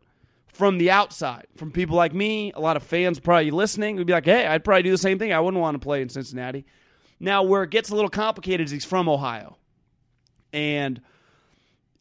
[0.53, 4.13] from the outside, from people like me, a lot of fans probably listening would be
[4.13, 5.33] like, hey, I'd probably do the same thing.
[5.33, 6.63] I wouldn't want to play in Cincinnati.
[7.19, 9.57] Now, where it gets a little complicated is he's from Ohio.
[10.53, 11.01] And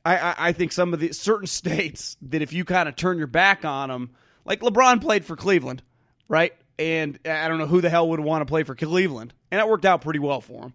[0.05, 3.17] I, I, I think some of the certain states that if you kind of turn
[3.17, 4.11] your back on them,
[4.45, 5.83] like LeBron played for Cleveland,
[6.29, 6.53] right?
[6.81, 9.35] And I don't know who the hell would want to play for Cleveland.
[9.51, 10.73] And that worked out pretty well for him,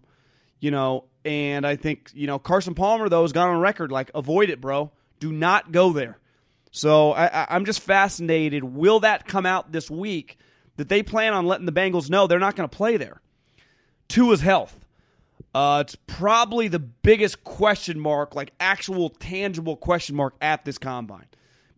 [0.60, 1.04] you know.
[1.24, 4.60] And I think, you know, Carson Palmer, though, has gone on record like, avoid it,
[4.60, 4.92] bro.
[5.18, 6.18] Do not go there.
[6.70, 8.62] So I, I'm just fascinated.
[8.62, 10.38] Will that come out this week
[10.76, 13.20] that they plan on letting the Bengals know they're not going to play there?
[14.06, 14.78] Two is health.
[15.52, 21.26] Uh, it's probably the biggest question mark, like actual tangible question mark at this combine.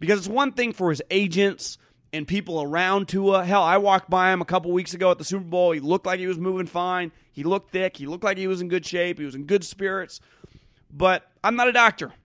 [0.01, 1.79] Because it's one thing for his agents
[2.13, 3.45] and people around Tua.
[3.45, 5.73] Hell, I walked by him a couple weeks ago at the Super Bowl.
[5.73, 7.13] He looked like he was moving fine.
[7.33, 7.97] He looked thick.
[7.97, 9.19] He looked like he was in good shape.
[9.19, 10.21] He was in good spirits.
[10.91, 12.13] But I'm not a doctor.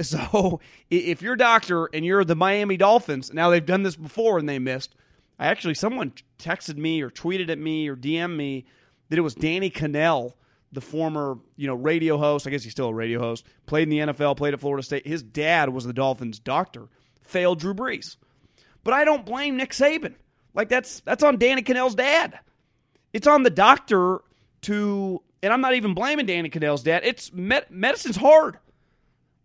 [0.00, 4.38] So if you're a doctor and you're the Miami Dolphins, now they've done this before
[4.38, 4.94] and they missed.
[5.40, 8.64] I actually someone texted me or tweeted at me or DM'd me
[9.08, 10.34] that it was Danny Kanell,
[10.70, 12.46] the former you know radio host.
[12.46, 13.44] I guess he's still a radio host.
[13.66, 15.04] Played in the NFL, played at Florida State.
[15.04, 16.88] His dad was the Dolphins' doctor.
[17.22, 18.16] Failed Drew Brees,
[18.88, 20.14] but I don't blame Nick Saban.
[20.54, 22.38] Like that's that's on Danny Kanell's dad.
[23.12, 24.20] It's on the doctor
[24.62, 27.02] to, and I'm not even blaming Danny Kanell's dad.
[27.04, 28.58] It's med- medicine's hard.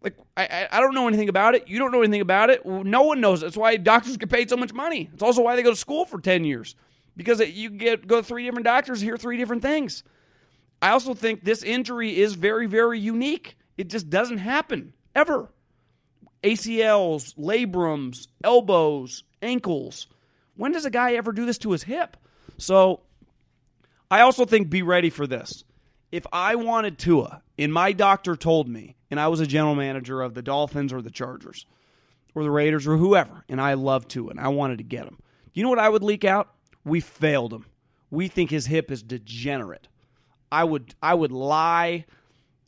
[0.02, 1.68] Like I, I don't know anything about it.
[1.68, 2.66] You don't know anything about it.
[2.66, 3.42] No one knows.
[3.42, 5.10] That's why doctors get paid so much money.
[5.14, 6.78] It's also why they go to school for ten years
[7.18, 10.06] because you get go to three different doctors hear three different things.
[10.82, 13.58] I also think this injury is very very unique.
[13.78, 15.50] It just doesn't happen ever.
[16.44, 20.08] ACLs, labrums, elbows, ankles.
[20.56, 22.18] When does a guy ever do this to his hip?
[22.58, 23.02] So
[24.10, 25.64] I also think be ready for this.
[26.12, 30.22] If I wanted Tua and my doctor told me and I was a general manager
[30.22, 31.66] of the Dolphins or the Chargers
[32.36, 35.20] or the Raiders or whoever, and I loved to and I wanted to get him.
[35.54, 36.54] You know what I would leak out?
[36.86, 37.66] We failed him.
[38.12, 39.88] We think his hip is degenerate.
[40.52, 42.06] I would I would lie,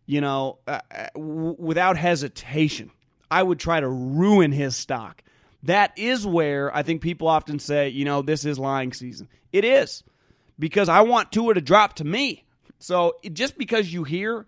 [0.08, 2.90] you know, uh, uh w- without hesitation.
[3.30, 5.22] I would try to ruin his stock.
[5.66, 9.28] That is where I think people often say, you know, this is lying season.
[9.52, 10.04] It is
[10.58, 12.46] because I want Tua to drop to me.
[12.80, 14.46] So just because you hear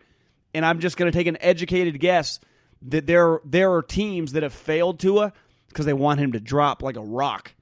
[0.54, 2.40] and I'm just going to take an educated guess
[2.84, 5.34] that there there are teams that have failed Tua
[5.68, 7.54] because they want him to drop like a rock.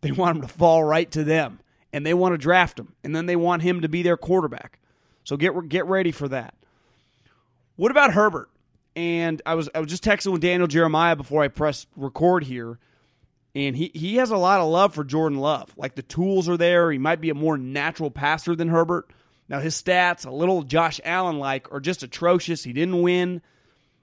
[0.00, 1.60] They want him to fall right to them,
[1.92, 4.78] and they want to draft him, and then they want him to be their quarterback.
[5.24, 6.54] So get get ready for that.
[7.76, 8.48] What about Herbert?
[8.94, 12.78] And I was I was just texting with Daniel Jeremiah before I pressed record here,
[13.56, 15.72] and he he has a lot of love for Jordan Love.
[15.78, 16.92] Like the tools are there.
[16.92, 19.10] He might be a more natural passer than Herbert.
[19.48, 22.64] Now, his stats, a little Josh Allen like, are just atrocious.
[22.64, 23.40] He didn't win,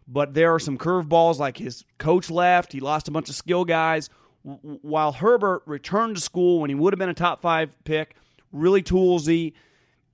[0.07, 2.71] but there are some curveballs like his coach left.
[2.71, 4.09] He lost a bunch of skill guys.
[4.43, 8.15] while Herbert returned to school when he would have been a top five pick,
[8.51, 9.53] really toolsy,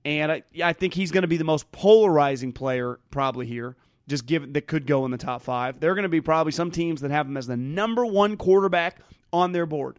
[0.04, 3.76] and I, I think he's going to be the most polarizing player probably here.
[4.06, 6.52] Just given that could go in the top five, there are going to be probably
[6.52, 8.98] some teams that have him as the number one quarterback
[9.32, 9.98] on their board,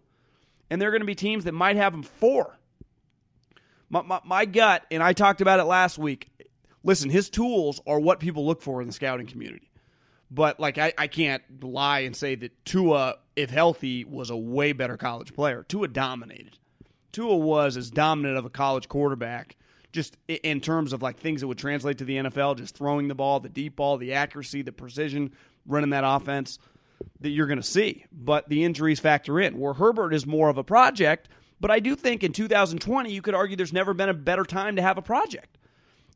[0.70, 2.58] and there are going to be teams that might have him four.
[3.90, 6.30] My, my, my gut, and I talked about it last week.
[6.84, 9.72] Listen, his tools are what people look for in the scouting community.
[10.32, 14.72] But like I, I can't lie and say that Tua, if healthy, was a way
[14.72, 15.66] better college player.
[15.68, 16.58] Tua dominated.
[17.12, 19.58] Tua was as dominant of a college quarterback,
[19.92, 23.16] just in terms of like things that would translate to the NFL, just throwing the
[23.16, 25.34] ball, the deep ball, the accuracy, the precision,
[25.66, 26.58] running that offense
[27.20, 28.06] that you're going to see.
[28.12, 29.60] But the injuries factor in.
[29.60, 33.36] Where Herbert is more of a project, but I do think in 2020 you could
[33.36, 35.58] argue there's never been a better time to have a project.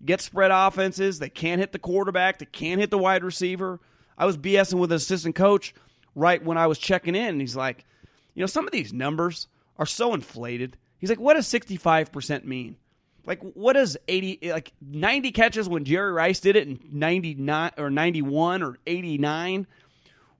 [0.03, 3.79] Get spread offenses, they can't hit the quarterback, they can't hit the wide receiver.
[4.17, 5.73] I was BSing with an assistant coach
[6.15, 7.85] right when I was checking in, and he's like,
[8.33, 10.77] you know, some of these numbers are so inflated.
[10.97, 12.77] He's like, what does 65% mean?
[13.25, 17.89] Like, what does 80, like 90 catches when Jerry Rice did it in 99 or
[17.89, 19.67] 91 or 89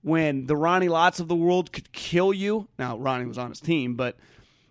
[0.06, 2.68] when the Ronnie Lotts of the world could kill you?
[2.78, 4.16] Now, Ronnie was on his team, but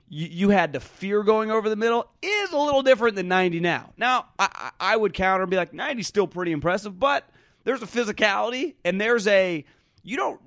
[0.08, 3.60] you, you had to fear going over the middle is a little different than 90
[3.60, 3.92] now.
[3.98, 7.30] Now, I, I would counter and be like, 90 still pretty impressive, but
[7.66, 9.66] there's a physicality and there's a
[10.04, 10.40] you don't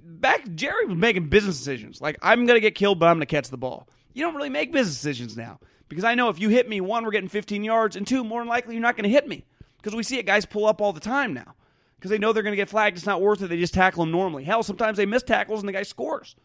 [0.00, 2.00] back Jerry was making business decisions.
[2.00, 3.88] Like I'm gonna get killed, but I'm gonna catch the ball.
[4.14, 5.58] You don't really make business decisions now.
[5.88, 8.40] Because I know if you hit me, one, we're getting 15 yards, and two, more
[8.40, 9.44] than likely you're not gonna hit me.
[9.78, 11.56] Because we see it guys pull up all the time now.
[11.96, 13.48] Because they know they're gonna get flagged, it's not worth it.
[13.48, 14.44] They just tackle them normally.
[14.44, 16.36] Hell, sometimes they miss tackles and the guy scores.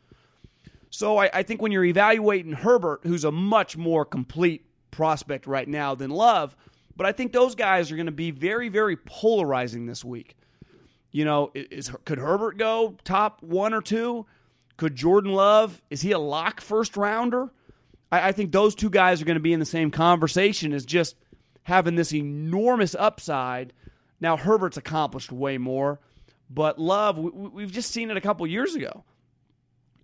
[0.89, 5.67] So I, I think when you're evaluating Herbert, who's a much more complete prospect right
[5.67, 6.55] now than Love,
[6.95, 10.35] but I think those guys are going to be very, very polarizing this week.
[11.11, 14.25] You know, is could Herbert go top one or two?
[14.77, 17.51] Could Jordan Love is he a lock first rounder?
[18.11, 20.85] I, I think those two guys are going to be in the same conversation as
[20.85, 21.15] just
[21.63, 23.73] having this enormous upside.
[24.21, 25.99] Now Herbert's accomplished way more,
[26.49, 29.03] but Love we, have just seen it a couple years ago,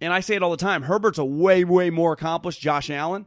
[0.02, 0.82] and I say it all the time.
[0.82, 3.26] Herbert's a way, way more accomplished Josh Allen.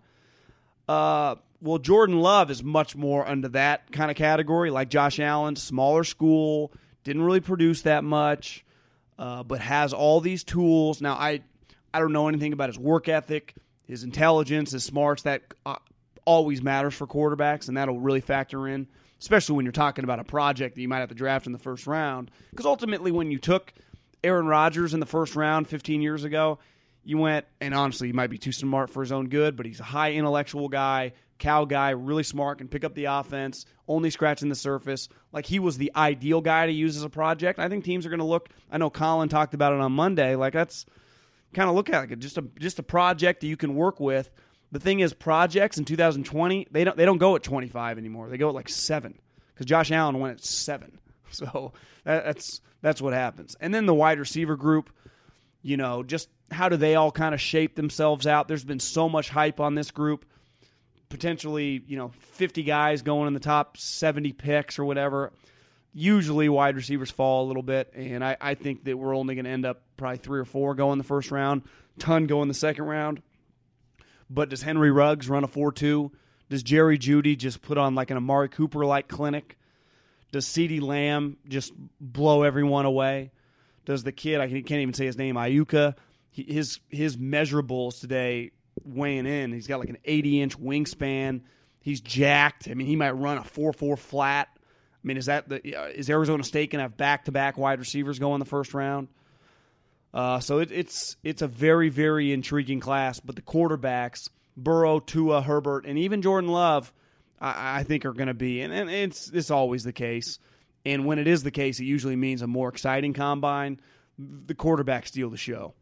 [0.89, 5.57] Uh, well, Jordan Love is much more under that kind of category, like Josh Allen,
[5.57, 6.73] smaller school,
[7.05, 8.65] didn't really produce that much,
[9.19, 11.01] uh, but has all these tools.
[11.01, 11.43] Now, I
[11.93, 13.55] I don't know anything about his work ethic,
[13.87, 15.23] his intelligence, his smarts.
[15.23, 15.77] That uh,
[16.25, 18.87] always matters for quarterbacks, and that'll really factor in,
[19.21, 21.59] especially when you're talking about a project that you might have to draft in the
[21.59, 22.31] first round.
[22.51, 23.73] Because ultimately, when you took
[24.25, 26.59] Aaron Rodgers in the first round 15 years ago,
[27.05, 29.81] you went, and honestly, he might be too smart for his own good, but he's
[29.81, 34.49] a high intellectual guy, Cal guy, really smart, can pick up the offense, only scratching
[34.49, 35.09] the surface.
[35.33, 37.59] Like he was the ideal guy to use as a project.
[37.59, 38.51] I think teams are going to look.
[38.71, 40.37] I know Colin talked about it on Monday.
[40.37, 40.85] Like that's
[41.55, 44.31] kind of look at like just a just a project that you can work with.
[44.73, 48.29] The thing is, projects in 2020 they don't they don't go at 25 anymore.
[48.29, 49.19] They go at like seven
[49.53, 50.99] because Josh Allen went at seven.
[51.33, 53.55] So that, that's that's what happens.
[53.61, 54.91] And then the wide receiver group,
[55.63, 58.49] you know, just how do they all kind of shape themselves out?
[58.49, 60.25] There's been so much hype on this group
[61.11, 65.33] potentially, you know, 50 guys going in the top 70 picks or whatever.
[65.93, 69.45] Usually wide receivers fall a little bit, and I, I think that we're only going
[69.45, 71.63] to end up probably three or four go in the first round,
[71.99, 73.23] ton go in the second round.
[74.31, 76.13] But does Henry Ruggs run a 4 2?
[76.49, 79.59] Does Jerry Jeudy just put on like an Amari Cooper like clinic?
[80.33, 83.33] Does CeeDee Lamb just blow everyone away?
[83.85, 85.95] Does the kid, I can't even say his name, Aiyuk,
[86.31, 88.53] his, his measurables today
[88.85, 89.53] weighing in.
[89.53, 91.43] He's got like an 80 inch wingspan.
[91.81, 92.69] He's jacked.
[92.69, 94.49] I mean, he might run a 4 4 flat.
[94.55, 97.57] I mean, is that the uh, is Arizona State going to have back to back
[97.57, 99.09] wide receivers go in the first round?
[100.13, 103.21] Uh, so it, it's it's a very very intriguing class.
[103.21, 106.93] But the quarterbacks, Burrow, Tua, Herbert, and even Jordan Love,
[107.41, 110.39] I, I think are going to be, and, and it's it's always the case.
[110.85, 113.81] And when it is the case, it usually means a more exciting combine.
[114.19, 115.75] The quarterbacks steal the show.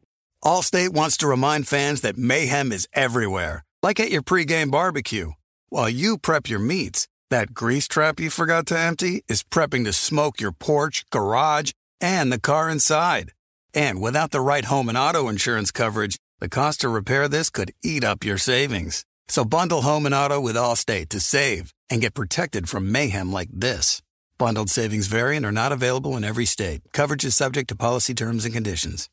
[0.45, 5.33] Allstate wants to remind fans that mayhem is everywhere, like at your pregame barbecue.
[5.69, 9.93] While you prep your meats, that grease trap you forgot to empty is prepping to
[9.93, 13.33] smoke your porch, garage, and the car inside.
[13.75, 17.73] And without the right home and auto insurance coverage, the cost to repair this could
[17.83, 19.05] eat up your savings.
[19.29, 23.51] So bundle home and auto with Allstate to save and get protected from mayhem like
[23.53, 24.01] this.
[24.39, 26.81] Bundled savings variant are not available in every state.
[26.93, 29.09] Coverage is subject to policy terms and conditions.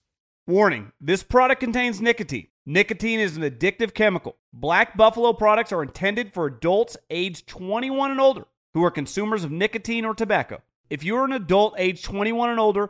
[0.48, 2.48] Warning this product contains nicotine.
[2.68, 4.38] Nicotine is an addictive chemical.
[4.54, 8.46] Black Buffalo products are intended for adults age 21 and older
[8.76, 10.62] who are consumers of nicotine or tobacco.
[10.90, 12.90] If you're an adult age 21 and older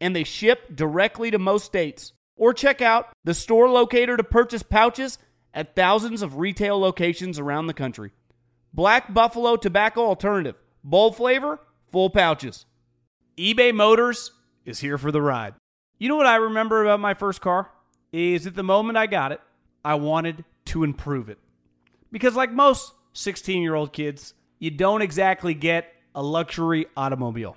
[0.00, 2.12] and they ship directly to most states.
[2.36, 5.18] Or check out the store locator to purchase pouches
[5.54, 8.12] at thousands of retail locations around the country.
[8.74, 10.54] Black Buffalo Tobacco Alternative.
[10.84, 11.58] Bold flavor,
[11.90, 12.66] full pouches.
[13.38, 14.32] eBay Motors
[14.66, 15.54] is here for the ride.
[15.98, 17.70] You know what I remember about my first car?
[18.12, 19.40] Is at the moment I got it,
[19.84, 21.38] I wanted to improve it.
[22.12, 27.56] Because, like most 16 year old kids, you don't exactly get a luxury automobile.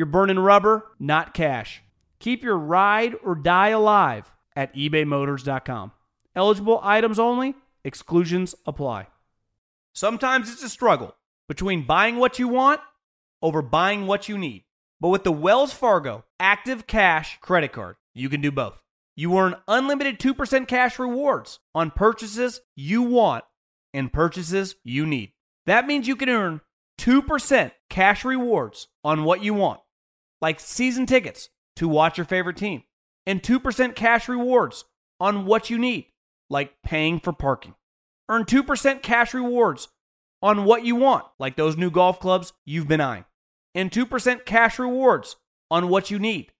[0.00, 1.82] you're burning rubber, not cash.
[2.20, 5.92] Keep your ride or die alive at ebaymotors.com.
[6.34, 9.08] Eligible items only, exclusions apply.
[9.92, 11.14] Sometimes it's a struggle
[11.50, 12.80] between buying what you want
[13.42, 14.64] over buying what you need.
[15.02, 18.80] But with the Wells Fargo Active Cash credit card, you can do both.
[19.16, 23.44] You earn unlimited 2% cash rewards on purchases you want
[23.92, 25.32] and purchases you need.
[25.66, 26.62] That means you can earn
[26.98, 29.80] 2% cash rewards on what you want,
[30.40, 32.82] like season tickets to watch your favorite team
[33.26, 34.84] and 2% cash rewards
[35.18, 36.06] on what you need,
[36.48, 37.74] like paying for parking.
[38.28, 39.88] Earn 2% cash rewards
[40.42, 43.24] on what you want, like those new golf clubs you've been eyeing,
[43.74, 45.36] and 2% cash rewards
[45.70, 46.52] on what you need,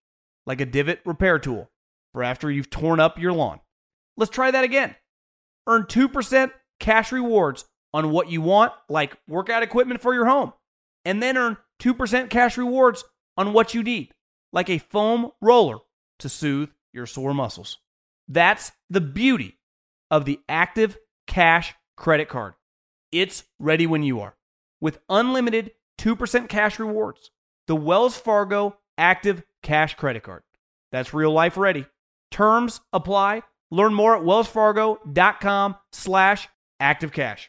[0.47, 1.71] like a divot repair tool
[2.13, 3.61] for after you've torn up your lawn.
[4.17, 4.97] Let's try that again.
[5.67, 7.65] Earn 2% cash rewards
[7.95, 10.53] on what you want, like workout equipment for your home,
[11.05, 13.05] and then earn 2% cash rewards
[13.41, 14.13] on what you need,
[14.53, 15.79] like a foam roller
[16.19, 17.79] to soothe your sore muscles.
[18.29, 19.59] That's the beauty
[20.11, 22.53] of the Active Cash credit card.
[23.11, 24.37] It's ready when you are.
[24.79, 27.31] With unlimited 2% cash rewards,
[27.67, 30.43] the Wells Fargo Active Cash credit card.
[30.93, 31.87] That's real life ready.
[32.31, 33.43] Terms apply.
[33.71, 37.47] Learn more at wellsfargo.com slash activecash.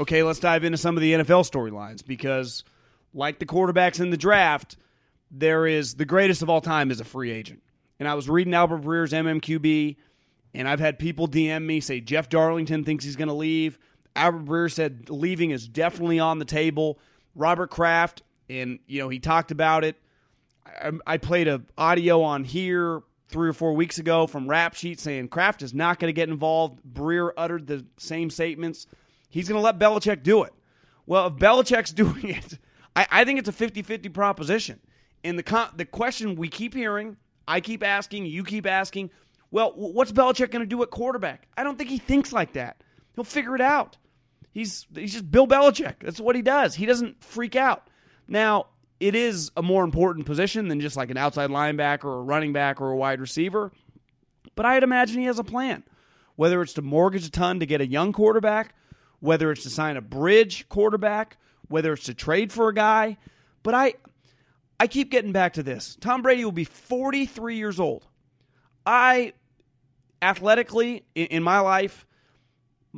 [0.00, 2.64] Okay, let's dive into some of the NFL storylines because,
[3.14, 4.76] like the quarterbacks in the draft,
[5.30, 7.62] there is the greatest of all time is a free agent.
[7.98, 9.96] And I was reading Albert Breer's MMQB,
[10.54, 13.78] and I've had people DM me say Jeff Darlington thinks he's going to leave.
[14.16, 16.98] Albert Breer said leaving is definitely on the table.
[17.34, 19.96] Robert Kraft, and you know he talked about it.
[20.66, 24.98] I, I played a audio on here three or four weeks ago from Rap Sheet
[24.98, 26.80] saying Kraft is not going to get involved.
[26.82, 28.86] Breer uttered the same statements.
[29.28, 30.52] He's going to let Belichick do it.
[31.06, 32.58] Well, if Belichick's doing it,
[32.96, 34.80] I, I think it's a 50 50 proposition.
[35.22, 37.16] And the the question we keep hearing,
[37.46, 39.10] I keep asking, you keep asking,
[39.50, 41.48] well, what's Belichick going to do at quarterback?
[41.56, 42.82] I don't think he thinks like that.
[43.14, 43.96] He'll figure it out.
[44.52, 45.96] He's he's just Bill Belichick.
[46.00, 46.74] That's what he does.
[46.74, 47.88] He doesn't freak out.
[48.26, 48.66] Now,
[48.98, 52.52] it is a more important position than just like an outside linebacker or a running
[52.52, 53.72] back or a wide receiver.
[54.54, 55.84] But I'd imagine he has a plan.
[56.36, 58.74] Whether it's to mortgage a ton to get a young quarterback,
[59.20, 61.36] whether it's to sign a bridge quarterback,
[61.70, 63.16] whether it's to trade for a guy.
[63.62, 63.94] But I
[64.78, 65.96] I keep getting back to this.
[66.00, 68.06] Tom Brady will be 43 years old
[68.84, 69.32] I
[70.22, 72.06] athletically in, in my life,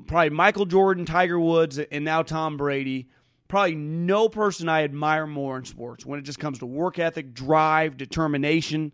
[0.06, 3.08] probably Michael Jordan, Tiger Woods, and now Tom Brady.
[3.48, 7.34] Probably no person I admire more in sports when it just comes to work ethic,
[7.34, 8.92] drive, determination,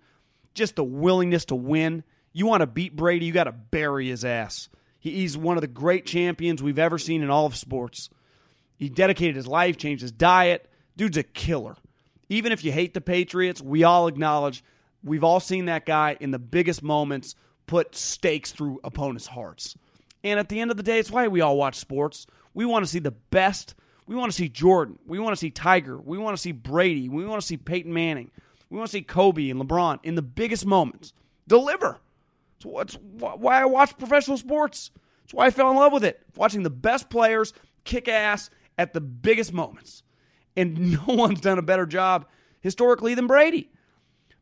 [0.55, 2.03] just the willingness to win.
[2.33, 4.69] You want to beat Brady, you got to bury his ass.
[4.99, 8.11] He's one of the great champions we've ever seen in all of sports.
[8.79, 10.71] He dedicated his life, changed his diet.
[10.97, 11.77] Dude's a killer.
[12.29, 14.63] Even if you hate the Patriots, we all acknowledge
[15.03, 17.35] we've all seen that guy in the biggest moments
[17.67, 19.77] put stakes through opponents' hearts.
[20.25, 22.27] And at the end of the day, it's why we all watch sports.
[22.55, 23.75] We want to see the best.
[24.07, 24.99] We want to see Jordan.
[25.07, 25.99] We want to see Tiger.
[25.99, 27.09] We want to see Brady.
[27.09, 28.31] We want to see Peyton Manning.
[28.71, 31.13] We want to see Kobe and LeBron in the biggest moments
[31.47, 31.99] deliver.
[32.65, 34.91] It's why I watch professional sports.
[35.25, 36.21] It's why I fell in love with it.
[36.37, 37.53] Watching the best players
[37.85, 40.03] kick ass at the biggest moments.
[40.57, 42.27] And no one's done a better job
[42.61, 43.71] historically than Brady.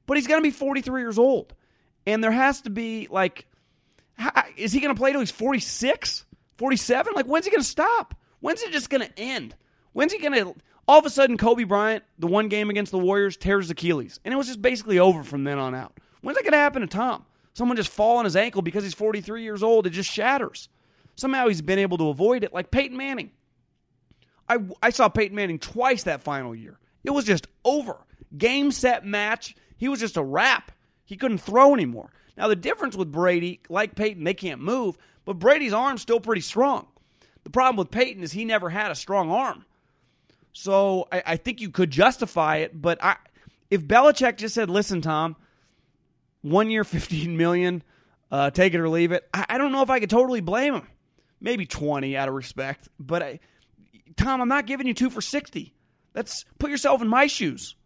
[0.07, 1.55] But he's going to be 43 years old.
[2.07, 3.47] And there has to be, like,
[4.57, 6.25] is he going to play till he's 46,
[6.57, 7.15] 47?
[7.15, 8.15] Like, when's he going to stop?
[8.39, 9.57] When's it just going to end?
[9.93, 10.55] When's he going to.
[10.87, 14.21] All of a sudden, Kobe Bryant, the one game against the Warriors, tears Achilles.
[14.25, 15.99] And it was just basically over from then on out.
[16.21, 17.25] When's that going to happen to Tom?
[17.55, 19.87] Someone just fall on his ankle because he's 43 years old.
[19.87, 20.69] It just shatters.
[21.17, 23.33] Somehow he's been able to avoid it, like Peyton Manning.
[24.49, 26.79] I, I saw Peyton Manning twice that final year.
[27.05, 27.99] It was just over.
[28.37, 29.55] Game, set, match.
[29.77, 30.73] He was just a wrap.
[31.05, 32.11] He couldn't throw anymore.
[32.37, 36.43] Now, the difference with Brady, like Peyton, they can't move, but Brady's arm's still pretty
[36.43, 36.87] strong.
[37.45, 39.65] The problem with Peyton is he never had a strong arm.
[40.53, 43.17] So I, I think you could justify it, but I,
[43.71, 45.37] if Belichick just said, listen, Tom,
[46.43, 47.83] one year, 15 million,
[48.31, 50.75] uh, take it or leave it, I, I, don't know if I could totally blame
[50.75, 50.89] him.
[51.41, 53.41] Maybe 20 out of respect, but I,
[54.17, 55.75] Tom, I'm not giving you two for 60.
[56.13, 57.77] That's put yourself in my shoes.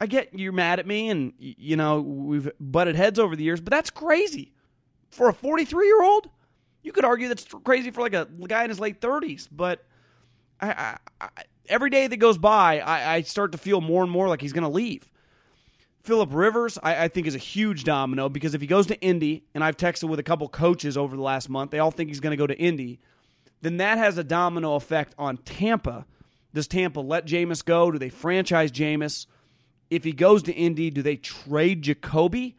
[0.00, 3.60] I get you're mad at me and, you know, we've butted heads over the years,
[3.60, 4.52] but that's crazy.
[5.10, 6.28] For a 43 year old,
[6.82, 9.86] you could argue that's crazy for like a guy in his late 30s, but
[10.60, 11.28] I, I, I,
[11.68, 14.64] every day that goes by, I, start to feel more and more like he's going
[14.64, 15.10] to leave.
[16.02, 19.44] Philip Rivers, I, I, think, is a huge domino because if he goes to Indy,
[19.54, 22.20] and I've texted with a couple coaches over the last month, they all think he's
[22.20, 23.00] going to go to Indy
[23.64, 26.06] then that has a domino effect on Tampa.
[26.52, 27.90] Does Tampa let Jameis go?
[27.90, 29.26] Do they franchise Jameis?
[29.90, 32.56] If he goes to Indy, do they trade Jacoby?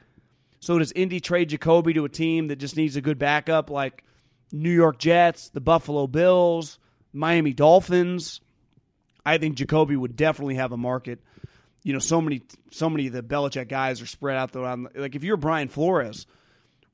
[0.60, 4.04] So does Indy trade Jacoby to a team that just needs a good backup like
[4.52, 6.80] New York Jets, the Buffalo Bills,
[7.14, 8.42] Miami Dolphins?
[9.26, 11.20] I think Jacoby would definitely have a market.
[11.84, 12.42] You know, so many
[12.72, 14.64] so many of the Belichick guys are spread out there.
[14.96, 16.26] Like if you're Brian Flores,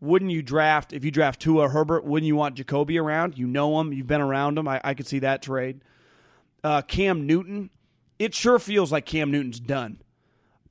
[0.02, 2.04] wouldn't you draft if you draft Tua Herbert?
[2.04, 3.38] Wouldn't you want Jacoby around?
[3.38, 3.94] You know him.
[3.94, 4.68] You've been around him.
[4.68, 5.82] I, I could see that trade.
[6.64, 7.70] Uh, Cam Newton.
[8.20, 10.02] It sure feels like Cam Newton's done.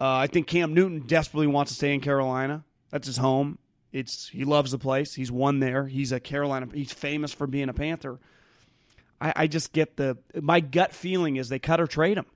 [0.01, 2.65] Uh, I think Cam Newton desperately wants to stay in Carolina.
[2.91, 3.59] That's his home.
[3.93, 5.15] It's he loves the place.
[5.15, 5.87] He's won there.
[5.87, 6.69] He's a Carolina.
[6.73, 8.19] He's famous for being a Panther.
[9.21, 12.27] I, I just get the my gut feeling is they cut or trade him,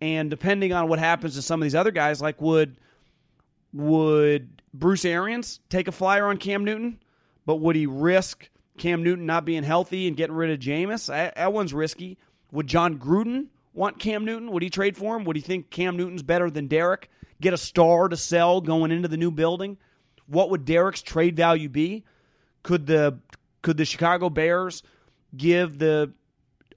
[0.00, 2.76] and depending on what happens to some of these other guys, like would
[3.76, 6.98] would Bruce Arians take a flyer on Cam Newton,
[7.44, 8.48] but would he risk
[8.78, 11.06] Cam Newton not being healthy and getting rid of Jameis?
[11.06, 12.18] That one's risky.
[12.52, 14.50] Would Jon Gruden want Cam Newton?
[14.52, 15.24] Would he trade for him?
[15.24, 17.10] Would he think Cam Newton's better than Derek?
[17.40, 19.76] Get a star to sell going into the new building?
[20.26, 22.04] What would Derek's trade value be?
[22.62, 23.18] Could the
[23.62, 24.82] could the Chicago Bears
[25.36, 26.12] give the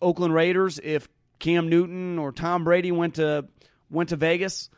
[0.01, 1.07] Oakland Raiders if
[1.39, 3.45] Cam Newton or Tom Brady went to
[3.89, 4.69] went to Vegas?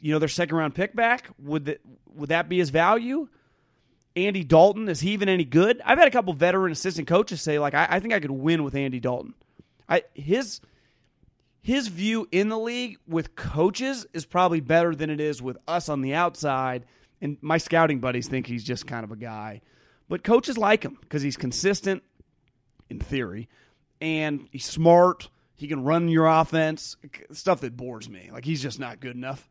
[0.00, 1.28] You know, their second round pick back?
[1.38, 1.80] Would that
[2.14, 3.28] would that be his value?
[4.16, 5.80] Andy Dalton is he even any good?
[5.84, 8.64] I've had a couple veteran assistant coaches say like I, I think I could win
[8.64, 9.34] with Andy Dalton.
[9.88, 10.60] I his
[11.62, 15.88] his view in the league with coaches is probably better than it is with us
[15.88, 16.84] on the outside.
[17.20, 19.60] And my scouting buddies think he's just kind of a guy,
[20.08, 22.02] but coaches like him because he's consistent
[22.88, 23.48] in theory,
[24.00, 25.28] and he's smart.
[25.54, 26.96] He can run your offense,
[27.32, 28.30] stuff that bores me.
[28.32, 29.50] Like he's just not good enough.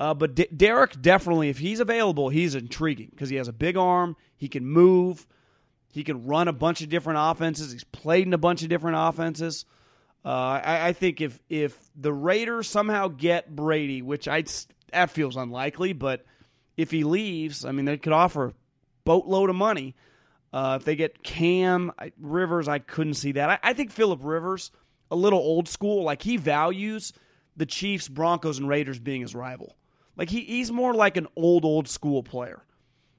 [0.00, 3.76] Uh, but D- Derek definitely, if he's available, he's intriguing because he has a big
[3.76, 4.16] arm.
[4.36, 5.26] He can move.
[5.92, 7.72] He can run a bunch of different offenses.
[7.72, 9.64] He's played in a bunch of different offenses.
[10.24, 14.44] Uh, I, I, think if if the Raiders somehow get Brady, which I
[14.92, 16.24] that feels unlikely, but
[16.76, 18.54] if he leaves, I mean they could offer a
[19.04, 19.94] boatload of money.
[20.52, 23.50] Uh, if they get Cam Rivers, I couldn't see that.
[23.50, 24.70] I, I think Philip Rivers,
[25.10, 27.12] a little old school, like he values
[27.56, 29.76] the Chiefs, Broncos, and Raiders being his rival.
[30.18, 32.64] Like he, he's more like an old old school player.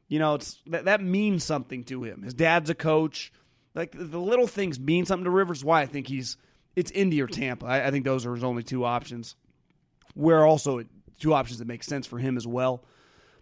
[0.10, 2.24] You know, it's that, that means something to him.
[2.24, 3.32] His dad's a coach.
[3.74, 5.64] Like the little things mean something to Rivers.
[5.64, 6.38] Why I think he's
[6.76, 7.66] it's Indy or Tampa.
[7.66, 9.36] I, I think those are his only two options.
[10.14, 10.84] Where also
[11.20, 12.84] two options that make sense for him as well.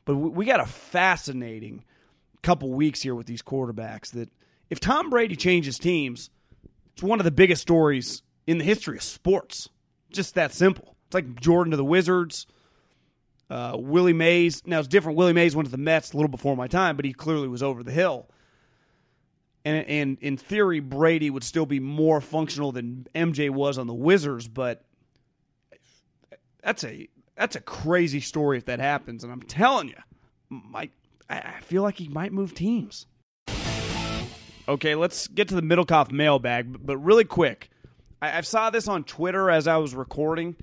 [0.05, 1.83] But we, we got a fascinating
[2.43, 4.29] couple weeks here with these quarterbacks that
[4.69, 6.29] if Tom Brady changes teams,
[6.93, 9.69] it's one of the biggest stories in the history of sports.
[10.11, 10.95] Just that simple.
[11.07, 12.45] It's like Jordan to the Wizards.
[13.49, 14.65] Uh, Willie Mays.
[14.65, 15.17] Now it's different.
[15.17, 17.63] Willie Mays went to the Mets a little before my time, but he clearly was
[17.63, 18.27] over the hill.
[19.63, 23.93] And, and in theory, Brady would still be more functional than MJ was on the
[23.93, 24.47] Wizards.
[24.47, 24.85] But
[26.61, 29.23] that's a that's a crazy story if that happens.
[29.23, 29.97] And I'm telling you,
[30.49, 30.89] my
[31.29, 33.05] I feel like he might move teams.
[34.69, 37.69] Okay, let's get to the Middlekauff mailbag, but really quick.
[38.21, 40.57] I, I saw this on Twitter as I was recording.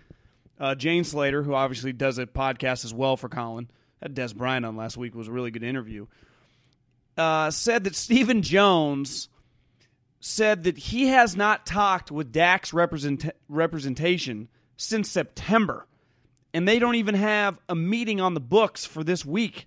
[0.64, 3.68] Uh, Jane Slater, who obviously does a podcast as well for Colin,
[4.02, 6.06] had Dez Bryant on last week, was a really good interview.
[7.18, 9.28] Uh, said that Stephen Jones
[10.20, 14.48] said that he has not talked with Dak's represent- representation
[14.78, 15.86] since September,
[16.54, 19.66] and they don't even have a meeting on the books for this week.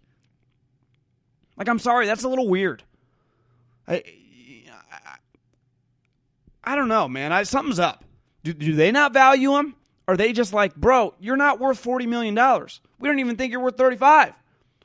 [1.57, 2.81] Like, I'm sorry, that's a little weird.
[3.87, 4.01] I,
[4.91, 5.17] I,
[6.63, 7.31] I don't know, man.
[7.31, 8.03] I, something's up.
[8.43, 9.75] Do, do they not value him?
[10.08, 12.36] Are they just like, bro, you're not worth $40 million.
[12.99, 14.34] We don't even think you're worth 35.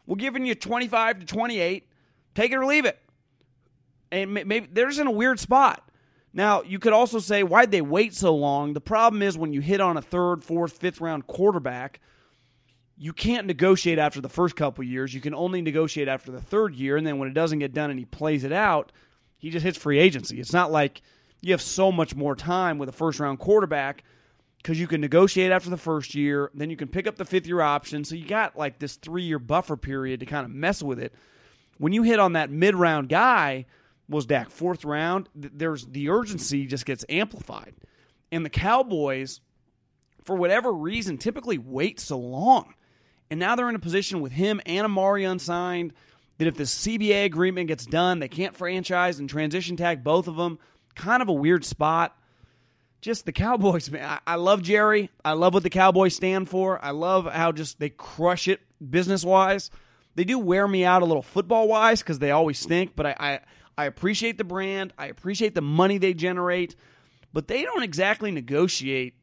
[0.06, 1.88] We're giving you 25 to 28.
[2.34, 2.98] Take it or leave it.
[4.10, 5.88] And maybe they're just in a weird spot.
[6.34, 8.72] Now, you could also say, why'd they wait so long?
[8.72, 12.00] The problem is when you hit on a third, fourth, fifth round quarterback–
[13.02, 15.12] you can't negotiate after the first couple years.
[15.12, 17.90] You can only negotiate after the third year, and then when it doesn't get done
[17.90, 18.92] and he plays it out,
[19.38, 20.38] he just hits free agency.
[20.38, 21.02] It's not like
[21.40, 24.04] you have so much more time with a first round quarterback
[24.62, 27.46] because you can negotiate after the first year, then you can pick up the fifth
[27.46, 28.04] year option.
[28.04, 31.12] So you got like this three year buffer period to kind of mess with it.
[31.78, 33.66] When you hit on that mid round guy,
[34.08, 35.28] was Dak fourth round?
[35.34, 37.74] There's the urgency just gets amplified,
[38.30, 39.40] and the Cowboys,
[40.24, 42.74] for whatever reason, typically wait so long.
[43.30, 45.94] And now they're in a position with him and Amari unsigned
[46.36, 50.36] that if the CBA agreement gets done, they can't franchise and transition tag both of
[50.36, 50.58] them.
[50.94, 52.16] Kind of a weird spot.
[53.02, 54.08] Just the Cowboys, man.
[54.08, 55.10] I, I love Jerry.
[55.24, 56.82] I love what the Cowboys stand for.
[56.82, 59.72] I love how just they crush it business wise.
[60.14, 63.16] They do wear me out a little football wise because they always stink, but I,
[63.18, 63.40] I,
[63.76, 64.92] I appreciate the brand.
[64.96, 66.76] I appreciate the money they generate,
[67.32, 69.14] but they don't exactly negotiate.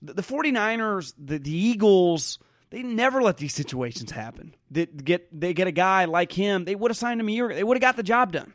[0.00, 2.38] The, the 49ers, the, the Eagles,
[2.70, 4.54] they never let these situations happen.
[4.70, 7.52] They get they get a guy like him, they would have signed him a year.
[7.52, 8.54] They would have got the job done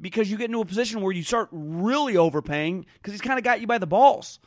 [0.00, 3.44] because you get into a position where you start really overpaying because he's kind of
[3.44, 4.38] got you by the balls.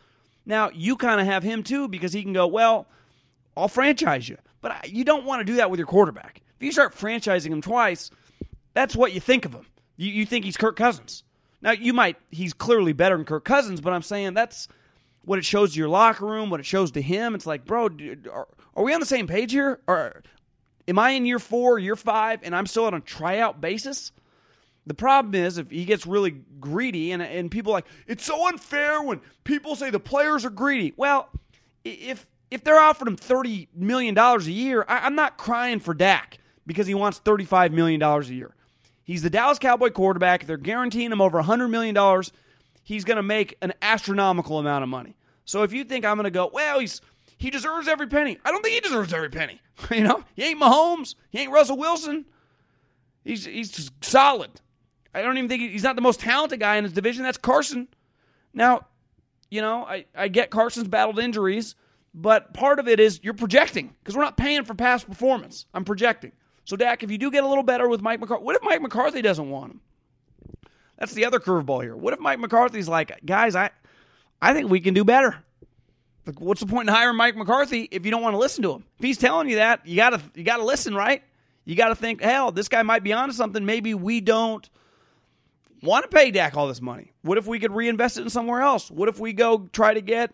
[0.45, 2.88] Now you kind of have him too because he can go well.
[3.58, 6.41] I'll franchise you, but you don't want to do that with your quarterback.
[6.58, 8.12] If you start franchising him twice,
[8.74, 9.66] that's what you think of him.
[9.97, 11.24] You, you think he's Kirk Cousins.
[11.62, 14.68] Now you might he's clearly better than Kirk Cousins, but I'm saying that's
[15.24, 17.36] what it shows to your locker room, what it shows to him.
[17.36, 19.80] It's like, bro, dude, are, are we on the same page here?
[19.88, 20.24] Or
[20.88, 24.12] am I in year four, year five, and I'm still on a tryout basis?
[24.90, 29.04] The problem is if he gets really greedy and, and people like, it's so unfair
[29.04, 30.94] when people say the players are greedy.
[30.98, 31.30] Well,
[31.86, 36.40] if if they're offering him $30 million a year, I, I'm not crying for Dak
[36.66, 38.56] because he wants $35 million a year.
[39.04, 40.48] He's the Dallas Cowboy quarterback.
[40.48, 42.24] They're guaranteeing him over $100 million.
[42.82, 45.16] He's going to make an astronomical amount of money.
[45.46, 47.00] So if you think I'm going to go, well, he's
[47.38, 48.40] he deserves every penny.
[48.44, 49.62] I don't think he deserves every penny.
[49.92, 51.14] you know, he ain't Mahomes.
[51.30, 52.26] He ain't Russell Wilson.
[53.24, 54.50] He's he's solid.
[55.14, 57.24] I don't even think he's not the most talented guy in his division.
[57.24, 57.88] That's Carson.
[58.53, 58.86] Now,
[59.49, 61.76] you know, I, I get Carson's battled injuries,
[62.14, 65.66] but part of it is you're projecting because we're not paying for past performance.
[65.74, 66.32] I'm projecting.
[66.66, 68.82] So, Dak, if you do get a little better with Mike McCarthy, what if Mike
[68.82, 69.82] McCarthy doesn't want him?
[70.99, 71.95] That's the other curveball here.
[71.95, 73.72] What if Mike McCarthy's like, guys, I
[74.41, 75.38] I think we can do better.
[76.26, 78.74] Like, what's the point in hiring Mike McCarthy if you don't want to listen to
[78.74, 78.84] him?
[78.99, 81.24] If he's telling you that, you gotta you gotta listen, right?
[81.66, 83.66] You gotta think, hell, this guy might be onto something.
[83.66, 84.70] Maybe we don't
[85.82, 87.13] want to pay Dak all this money.
[87.21, 88.89] What if we could reinvest it in somewhere else?
[88.89, 90.32] What if we go try to get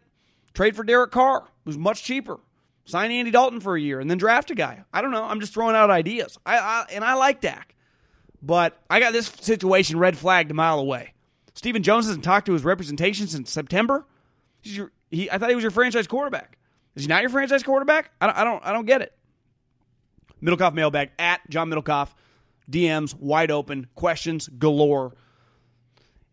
[0.54, 2.40] trade for Derek Carr, who's much cheaper?
[2.86, 4.84] Sign Andy Dalton for a year and then draft a guy.
[4.94, 5.24] I don't know.
[5.24, 6.38] I'm just throwing out ideas.
[6.46, 7.76] I, I and I like Dak,
[8.42, 11.14] but I got this situation red flagged a mile away.
[11.56, 14.06] Stephen Jones hasn't talked to his representation since September.
[14.62, 16.58] He's your, he, I thought he was your franchise quarterback.
[16.96, 18.12] Is he not your franchise quarterback?
[18.22, 19.14] I don't, I don't, I don't get it.
[20.44, 22.10] Middlekauff mailbag at John Middlekauff.
[22.70, 25.14] DMs wide open, questions galore,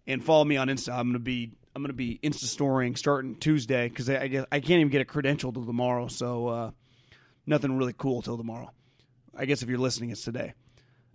[0.07, 0.92] and follow me on Insta.
[0.92, 4.61] I'm gonna be I'm gonna be Insta storing starting Tuesday because I, I, guess I
[4.61, 6.09] can't even get a credential till tomorrow.
[6.09, 6.70] So uh,
[7.46, 8.70] nothing really cool till tomorrow.
[9.34, 10.55] I guess if you're listening, it's today.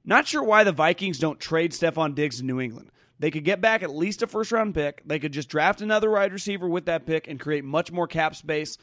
[0.04, 2.90] Not sure why the Vikings don't trade Stefon Diggs to New England.
[3.20, 5.02] They could get back at least a first round pick.
[5.06, 8.36] They could just draft another wide receiver with that pick and create much more cap
[8.36, 8.78] space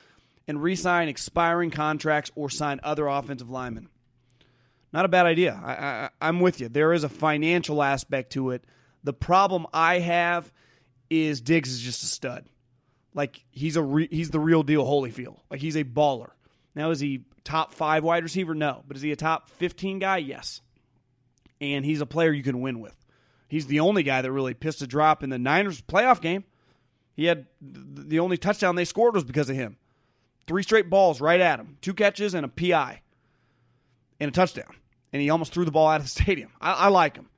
[0.47, 3.89] and re sign expiring contracts or sign other offensive linemen.
[4.93, 5.61] Not a bad idea.
[5.65, 6.69] I, I, I'm with you.
[6.69, 8.65] There is a financial aspect to it.
[9.05, 10.51] The problem I have
[11.11, 12.47] is Diggs is just a stud.
[13.15, 15.39] Like he's a re, he's the real deal Holyfield.
[15.51, 16.31] Like he's a baller.
[16.75, 18.55] Now is he top five wide receiver?
[18.55, 20.17] No, but is he a top fifteen guy?
[20.17, 20.61] Yes.
[21.61, 22.97] And he's a player you can win with.
[23.47, 26.45] He's the only guy that really pissed a drop in the Niners playoff game.
[27.15, 29.77] He had the only touchdown they scored was because of him.
[30.49, 33.01] Three straight balls right at him, two catches and a PI,
[34.19, 34.75] and a touchdown.
[35.13, 36.51] And he almost threw the ball out of the stadium.
[36.61, 37.29] I, I like him.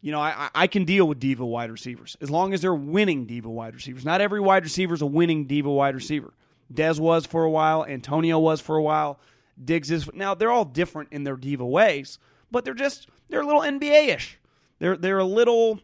[0.00, 3.26] You know, I, I can deal with diva wide receivers as long as they're winning
[3.26, 4.04] diva wide receivers.
[4.04, 6.32] Not every wide receiver is a winning diva wide receiver.
[6.72, 7.84] Dez was for a while.
[7.84, 9.18] Antonio was for a while.
[9.62, 10.34] Diggs is now.
[10.34, 12.18] They're all different in their diva ways,
[12.50, 14.38] but they're just they're a little NBA ish.
[14.78, 15.80] They're they're a little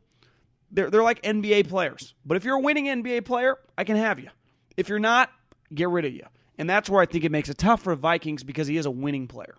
[0.71, 2.15] they're they're like NBA players.
[2.25, 4.31] But if you're a winning NBA player, I can have you.
[4.77, 5.31] If you're not,
[5.75, 6.27] get rid of you.
[6.59, 8.91] And that's where I think it makes it tough for Vikings because he is a
[8.91, 9.57] winning player.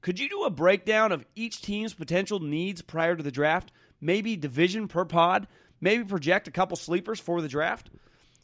[0.00, 3.70] Could you do a breakdown of each team's potential needs prior to the draft?
[4.00, 5.46] Maybe division per pod?
[5.80, 7.90] Maybe project a couple sleepers for the draft?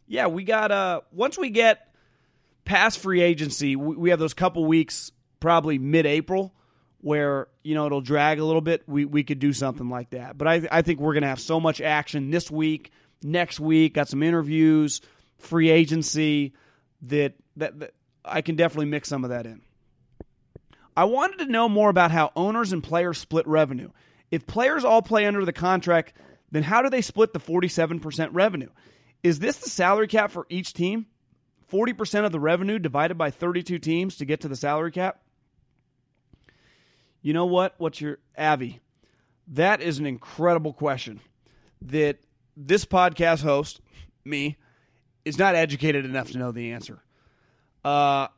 [0.07, 1.93] Yeah, we got uh once we get
[2.65, 6.53] past free agency, we, have those couple weeks probably mid-April
[7.01, 8.83] where, you know, it'll drag a little bit.
[8.87, 10.37] We we could do something like that.
[10.37, 12.91] But I I think we're going to have so much action this week,
[13.23, 15.01] next week, got some interviews,
[15.39, 16.53] free agency
[17.03, 17.95] that that, that
[18.25, 19.63] I can definitely mix some of that in.
[20.97, 23.91] I wanted to know more about how owners and players split revenue.
[24.31, 26.15] If players all play under the contract,
[26.51, 28.71] then how do they split the 47% revenue?
[29.23, 31.07] Is this the salary cap for each team?
[31.71, 35.21] 40% of the revenue divided by 32 teams to get to the salary cap?
[37.23, 37.75] You know what?
[37.79, 38.81] What's your Avi?
[39.49, 41.21] That is an incredible question
[41.83, 42.19] that
[42.57, 43.81] this podcast host,
[44.25, 44.57] me,
[45.25, 47.03] is not educated enough to know the answer.
[47.85, 48.29] Uh,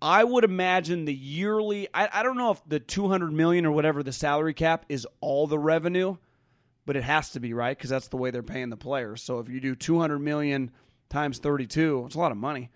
[0.00, 1.88] I would imagine the yearly.
[1.94, 5.06] I, I don't know if the two hundred million or whatever the salary cap is
[5.20, 6.16] all the revenue,
[6.84, 9.22] but it has to be right because that's the way they're paying the players.
[9.22, 10.70] So if you do two hundred million
[11.08, 12.70] times thirty two, it's a lot of money.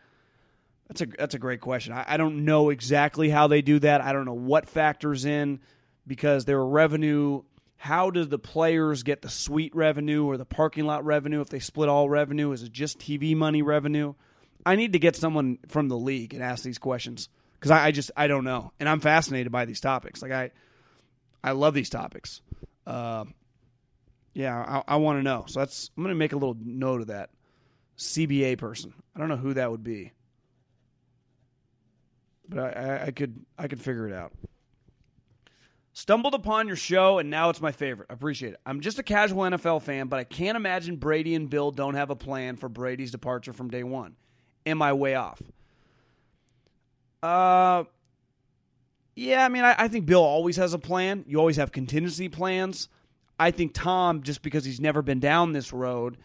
[0.89, 1.93] That's a that's a great question.
[1.93, 4.01] I, I don't know exactly how they do that.
[4.01, 5.61] I don't know what factors in
[6.07, 7.43] because their revenue.
[7.77, 11.61] How do the players get the suite revenue or the parking lot revenue if they
[11.61, 12.53] split all revenue?
[12.53, 14.15] Is it just TV money revenue?
[14.67, 17.91] I need to get someone from the league and ask these questions because I, I,
[17.91, 20.23] just I don't know, and I'm fascinated by these topics.
[20.23, 20.51] Like I,
[21.43, 22.41] I love these topics.
[22.87, 23.25] Uh,
[24.35, 25.45] yeah, I, I want to know.
[25.47, 27.31] So that's I'm going to make a little note of that.
[27.99, 28.95] CBA person.
[29.15, 30.13] I don't know who that would be,
[32.49, 34.33] but I, I, could I could figure it out.
[35.93, 38.07] Stumbled upon your show, and now it's my favorite.
[38.09, 38.61] I appreciate it.
[38.65, 42.09] I'm just a casual NFL fan, but I can't imagine Brady and Bill don't have
[42.09, 44.17] a plan for Brady's departure from day one.
[44.67, 45.41] Am I way off?
[47.23, 47.85] Uh,
[49.15, 51.25] yeah, I mean, I, I, think Bill always has a plan.
[51.27, 52.89] You always have contingency plans.
[53.39, 56.17] I think Tom, just because he's never been down this road,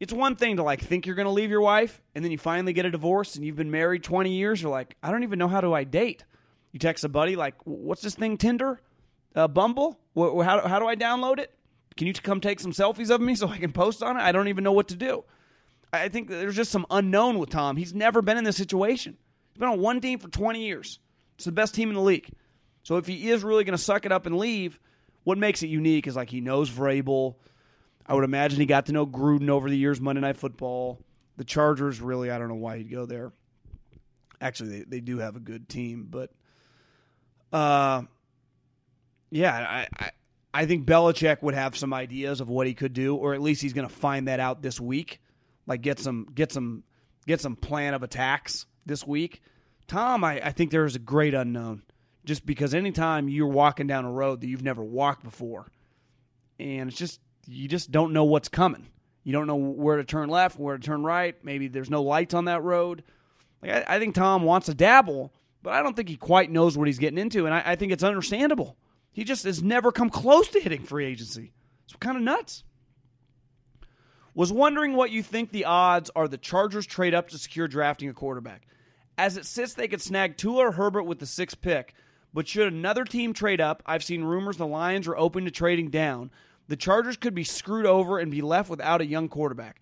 [0.00, 2.38] it's one thing to like think you're going to leave your wife, and then you
[2.38, 4.60] finally get a divorce, and you've been married 20 years.
[4.60, 6.24] You're like, I don't even know how do I date.
[6.72, 8.36] You text a buddy like, "What's this thing?
[8.36, 8.80] Tinder,
[9.34, 9.98] uh, Bumble?
[10.16, 11.54] How, how do I download it?
[11.96, 14.20] Can you come take some selfies of me so I can post on it?
[14.20, 15.24] I don't even know what to do."
[15.92, 17.76] I think there's just some unknown with Tom.
[17.76, 19.16] He's never been in this situation.
[19.52, 20.98] He's been on one team for 20 years.
[21.36, 22.30] It's the best team in the league.
[22.82, 24.80] So if he is really going to suck it up and leave,
[25.24, 27.36] what makes it unique is like he knows Vrabel.
[28.06, 30.98] I would imagine he got to know Gruden over the years, Monday Night Football.
[31.36, 33.32] The Chargers, really, I don't know why he'd go there.
[34.40, 36.30] Actually, they, they do have a good team, but
[37.52, 38.02] uh,
[39.30, 40.10] yeah, I, I
[40.54, 43.62] I think Belichick would have some ideas of what he could do, or at least
[43.62, 45.20] he's going to find that out this week
[45.66, 46.84] like get some get some
[47.26, 49.42] get some plan of attacks this week.
[49.86, 51.82] Tom, I, I think there is a great unknown.
[52.24, 55.66] Just because anytime you're walking down a road that you've never walked before,
[56.58, 58.86] and it's just you just don't know what's coming.
[59.24, 61.36] You don't know where to turn left, where to turn right.
[61.44, 63.02] Maybe there's no lights on that road.
[63.60, 65.32] Like I, I think Tom wants to dabble,
[65.62, 67.92] but I don't think he quite knows what he's getting into, and I, I think
[67.92, 68.76] it's understandable.
[69.12, 71.52] He just has never come close to hitting free agency.
[71.84, 72.64] It's kind of nuts.
[74.34, 78.08] Was wondering what you think the odds are the Chargers trade up to secure drafting
[78.08, 78.66] a quarterback.
[79.18, 81.94] As it sits, they could snag Tua or Herbert with the sixth pick.
[82.32, 85.90] But should another team trade up, I've seen rumors the Lions are open to trading
[85.90, 86.30] down.
[86.68, 89.80] The Chargers could be screwed over and be left without a young quarterback.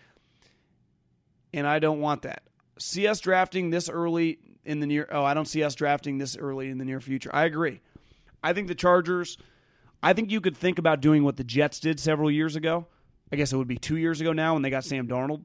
[1.55, 2.43] And I don't want that.
[2.79, 6.37] See us drafting this early in the near oh, I don't see us drafting this
[6.37, 7.31] early in the near future.
[7.33, 7.81] I agree.
[8.43, 9.37] I think the Chargers
[10.03, 12.87] I think you could think about doing what the Jets did several years ago
[13.33, 15.45] I guess it would be two years ago now when they got Sam Darnold.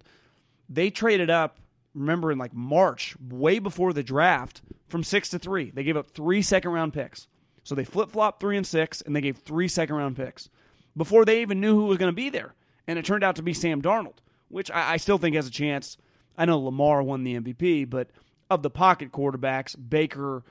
[0.69, 1.59] They traded up,
[1.93, 5.71] remember, in like March, way before the draft, from six to three.
[5.71, 7.27] They gave up three second round picks.
[7.63, 10.49] So they flip flopped three and six, and they gave three second round picks
[10.95, 12.53] before they even knew who was going to be there.
[12.87, 14.17] And it turned out to be Sam Darnold,
[14.49, 15.97] which I, I still think has a chance.
[16.37, 18.09] I know Lamar won the MVP, but
[18.49, 20.43] of the pocket quarterbacks, Baker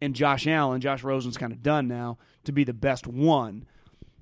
[0.00, 3.66] and Josh Allen, Josh Rosen's kind of done now to be the best one.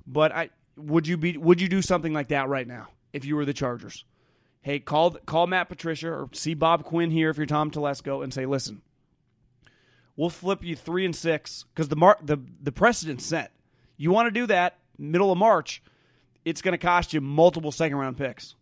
[0.07, 3.37] But I would you be would you do something like that right now if you
[3.37, 4.05] were the Chargers?
[4.63, 8.33] Hey, call call Matt Patricia or see Bob Quinn here if you're Tom Telesco and
[8.33, 8.83] say, listen,
[10.17, 13.53] we'll flip you three and six because the mar- the the precedent's set.
[13.97, 15.83] You want to do that middle of March,
[16.45, 18.55] it's going to cost you multiple second round picks.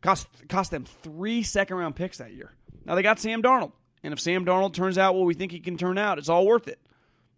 [0.00, 2.52] Cost cost them three second round picks that year.
[2.84, 3.72] Now they got Sam Darnold,
[4.02, 6.46] and if Sam Darnold turns out what we think he can turn out, it's all
[6.46, 6.78] worth it.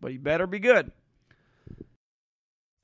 [0.01, 0.93] But he better be good.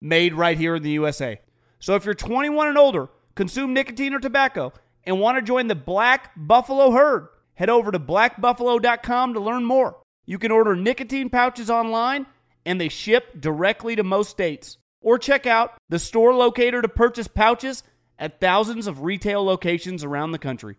[0.00, 1.40] made right here in the USA.
[1.78, 4.72] So if you're 21 and older, consume nicotine or tobacco,
[5.04, 9.96] and want to join the Black Buffalo herd, head over to blackbuffalo.com to learn more.
[10.24, 12.26] You can order nicotine pouches online,
[12.64, 14.78] and they ship directly to most states.
[15.00, 17.84] Or check out the store locator to purchase pouches
[18.18, 20.76] at thousands of retail locations around the country.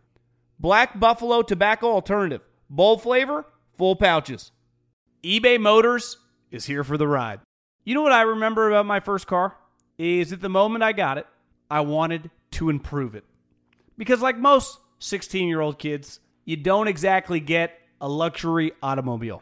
[0.59, 2.41] Black Buffalo Tobacco Alternative.
[2.69, 3.45] Bold flavor,
[3.77, 4.51] full pouches.
[5.23, 6.17] eBay Motors
[6.51, 7.39] is here for the ride.
[7.87, 9.55] You know what I remember about my first car?
[9.97, 11.25] Is at the moment I got it,
[11.71, 13.23] I wanted to improve it.
[13.97, 19.41] Because, like most 16 year old kids, you don't exactly get a luxury automobile.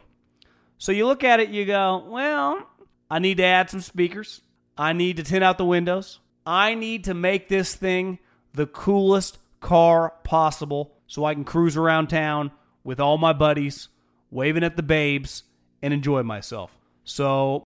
[0.78, 2.64] So you look at it, you go, well,
[3.10, 4.42] I need to add some speakers.
[4.78, 6.20] I need to tint out the windows.
[6.46, 8.20] I need to make this thing
[8.54, 12.52] the coolest car possible so I can cruise around town
[12.84, 13.88] with all my buddies,
[14.30, 15.42] waving at the babes,
[15.82, 16.78] and enjoy myself.
[17.02, 17.65] So,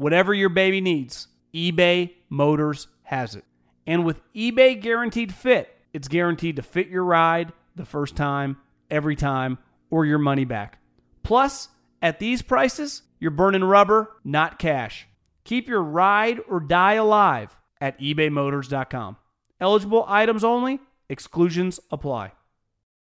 [0.00, 3.44] whatever your baby needs, eBay Motors has it.
[3.86, 8.56] And with eBay Guaranteed Fit, it's guaranteed to fit your ride the first time,
[8.90, 9.58] every time,
[9.90, 10.78] or your money back.
[11.22, 11.68] Plus,
[12.00, 15.06] at these prices, you're burning rubber, not cash.
[15.44, 19.18] Keep your ride or die alive at ebaymotors.com.
[19.60, 20.80] Eligible items only,
[21.10, 22.32] exclusions apply.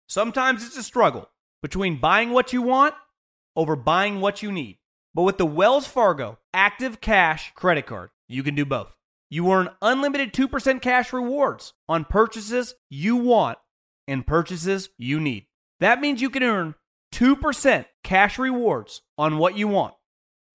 [0.07, 1.29] Sometimes it's a struggle
[1.61, 2.95] between buying what you want
[3.55, 4.78] over buying what you need.
[5.19, 8.95] But with the Wells Fargo Active Cash credit card, you can do both.
[9.29, 13.57] You earn unlimited 2% cash rewards on purchases you want
[14.07, 15.47] and purchases you need.
[15.81, 16.75] That means you can earn
[17.13, 19.93] 2% cash rewards on what you want,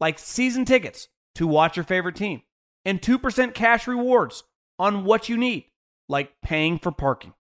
[0.01, 2.41] like season tickets to watch your favorite team,
[2.87, 4.45] and 2% cash rewards
[4.79, 5.67] on what you need,
[6.09, 7.35] like paying for parking.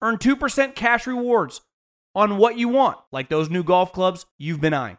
[0.00, 1.60] Earn 2% cash rewards
[2.14, 4.98] on what you want, like those new golf clubs you've been eyeing,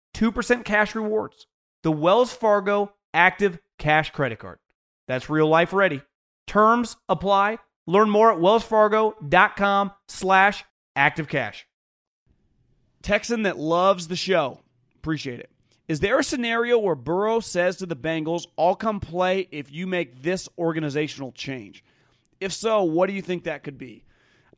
[0.21, 1.47] 2% cash rewards,
[1.81, 4.59] the Wells Fargo Active Cash credit card.
[5.07, 6.03] That's real life ready.
[6.45, 7.57] Terms apply.
[7.87, 10.63] Learn more at wellsfargo.com slash
[10.95, 11.63] activecash.
[13.01, 14.59] Texan that loves the show.
[14.95, 15.49] Appreciate it.
[15.87, 19.87] Is there a scenario where Burrow says to the Bengals, I'll come play if you
[19.87, 21.83] make this organizational change?
[22.39, 24.05] If so, what do you think that could be?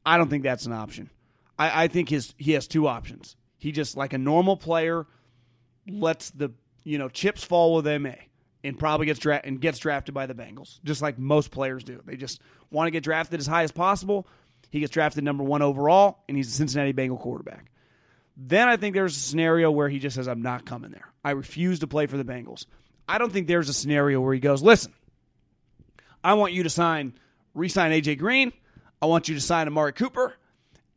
[0.05, 1.09] I don't think that's an option.
[1.57, 3.37] I, I think his he has two options.
[3.57, 5.07] He just like a normal player
[5.87, 6.51] lets the
[6.83, 8.13] you know chips fall with MA
[8.63, 12.01] and probably gets dra- and gets drafted by the Bengals, just like most players do.
[12.05, 14.27] They just want to get drafted as high as possible.
[14.69, 17.69] He gets drafted number one overall, and he's a Cincinnati Bengal quarterback.
[18.35, 21.11] Then I think there's a scenario where he just says, I'm not coming there.
[21.23, 22.65] I refuse to play for the Bengals.
[23.07, 24.93] I don't think there's a scenario where he goes, listen,
[26.23, 27.13] I want you to sign,
[27.53, 28.51] re sign AJ Green.
[29.01, 30.33] I want you to sign Amari Cooper.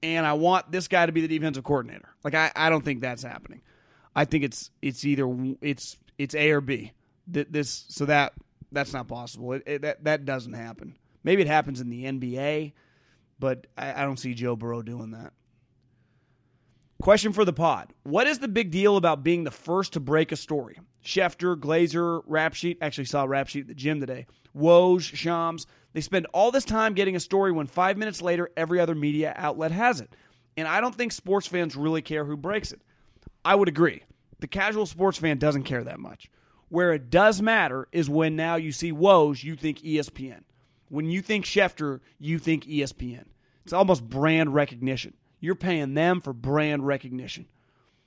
[0.03, 2.09] And I want this guy to be the defensive coordinator.
[2.22, 3.61] Like I, I don't think that's happening.
[4.17, 5.29] I think it's it's either
[5.61, 6.93] it's it's A or B.
[7.29, 8.33] This so that
[8.73, 9.53] that's not possible.
[9.53, 10.97] It, it, that that doesn't happen.
[11.23, 12.73] Maybe it happens in the NBA,
[13.39, 15.35] but I, I don't see Joe Burrow doing that.
[17.03, 17.93] Question for the pod.
[18.05, 20.81] What is the big deal about being the first to break a story?
[21.05, 22.79] Schefter, Glazer, Rap Sheet.
[22.81, 24.27] Actually saw Rap Sheet at the gym today.
[24.57, 25.67] Woj, Shams.
[25.93, 29.35] They spend all this time getting a story when five minutes later, every other media
[29.37, 30.17] outlet has it.
[30.57, 32.81] And I don't think sports fans really care who breaks it.
[33.47, 34.03] I would agree.
[34.40, 36.28] The casual sports fan doesn't care that much.
[36.68, 40.40] Where it does matter is when now you see Woj, you think ESPN.
[40.88, 43.26] When you think Schefter, you think ESPN.
[43.62, 45.14] It's almost brand recognition.
[45.38, 47.47] You're paying them for brand recognition.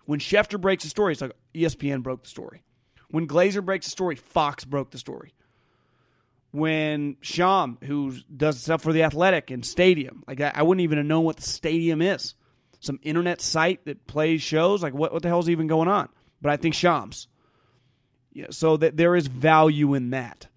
[0.05, 2.63] When Schefter breaks a story, it's like ESPN broke the story.
[3.09, 5.33] When Glazer breaks a story, Fox broke the story.
[6.51, 11.07] When Sham, who does stuff for the Athletic and Stadium, like I, I wouldn't even
[11.07, 12.35] know what the Stadium is.
[12.79, 14.81] Some internet site that plays shows.
[14.81, 16.09] Like what, what the hell's even going on?
[16.41, 17.27] But I think Shams.
[18.31, 20.47] Yeah, so that there is value in that,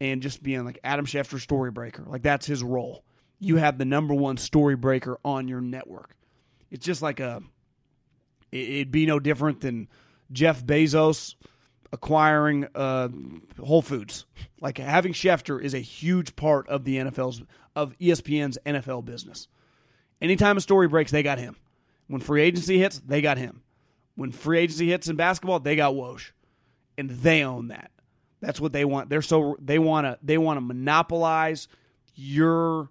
[0.00, 3.04] and just being like Adam Schefter story breaker, like that's his role
[3.40, 6.16] you have the number one story breaker on your network.
[6.70, 7.42] It's just like a,
[8.50, 9.88] it'd be no different than
[10.32, 11.34] Jeff Bezos
[11.92, 13.08] acquiring uh,
[13.62, 14.26] Whole Foods.
[14.60, 17.42] Like having Schefter is a huge part of the NFL's
[17.76, 19.48] of ESPN's NFL business.
[20.20, 21.56] Anytime a story breaks, they got him.
[22.08, 23.62] When free agency hits, they got him.
[24.16, 26.32] When free agency hits in basketball, they got Woj,
[26.96, 27.90] and they own that.
[28.40, 29.10] That's what they want.
[29.10, 31.68] They're so they want to they want to monopolize
[32.14, 32.90] your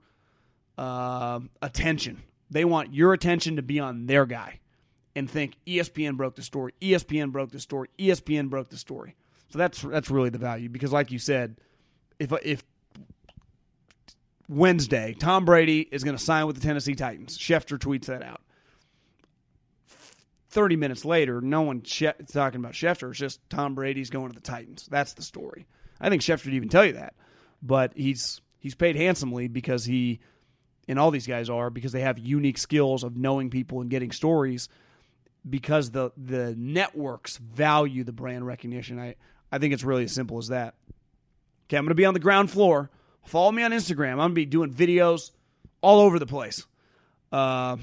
[0.77, 2.23] uh, attention.
[2.49, 4.59] They want your attention to be on their guy
[5.15, 9.15] and think ESPN broke the story, ESPN broke the story, ESPN broke the story.
[9.49, 11.57] So that's that's really the value because, like you said,
[12.19, 12.63] if if
[14.49, 18.41] Wednesday Tom Brady is going to sign with the Tennessee Titans, Schefter tweets that out.
[20.49, 23.09] Thirty minutes later, no one she- talking about Schefter.
[23.09, 24.87] It's just Tom Brady's going to the Titans.
[24.89, 25.67] That's the story.
[25.99, 27.13] I think Schefter would even tell you that,
[27.61, 30.19] but he's he's paid handsomely because he
[30.87, 34.11] and all these guys are because they have unique skills of knowing people and getting
[34.11, 34.69] stories
[35.47, 38.99] because the the networks value the brand recognition.
[38.99, 39.15] I
[39.51, 40.75] I think it's really as simple as that.
[41.67, 42.89] Okay, I'm going to be on the ground floor.
[43.27, 44.11] Follow me on Instagram.
[44.13, 45.31] I'm going to be doing videos
[45.81, 46.65] all over the place.
[47.29, 47.75] Uh,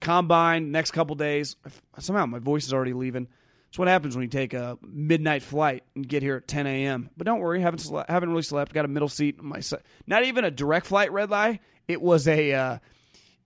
[0.00, 1.56] combine next couple days.
[1.98, 3.28] Somehow my voice is already leaving.
[3.68, 7.10] It's what happens when you take a midnight flight and get here at 10 a.m.
[7.18, 8.72] But don't worry, haven't haven't really slept.
[8.72, 9.42] Got a middle seat.
[9.42, 9.60] My
[10.06, 11.60] not even a direct flight red eye.
[11.86, 12.78] It was a uh,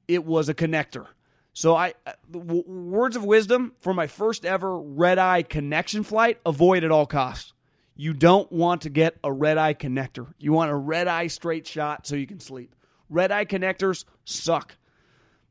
[0.07, 1.07] it was a connector.
[1.53, 6.39] So I uh, w- words of wisdom for my first ever red eye connection flight:
[6.47, 7.53] avoid at all costs.
[8.01, 10.33] You don't want to get a red eye connector.
[10.39, 12.75] You want a red eye straight shot so you can sleep.
[13.11, 14.77] Red eye connectors suck.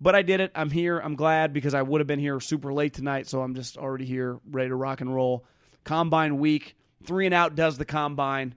[0.01, 0.51] But I did it.
[0.55, 0.97] I'm here.
[0.97, 3.27] I'm glad because I would have been here super late tonight.
[3.27, 5.45] So I'm just already here, ready to rock and roll.
[5.83, 6.75] Combine week.
[7.03, 8.55] Three and out does the combine.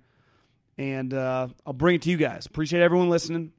[0.78, 2.46] And uh, I'll bring it to you guys.
[2.46, 3.52] Appreciate everyone listening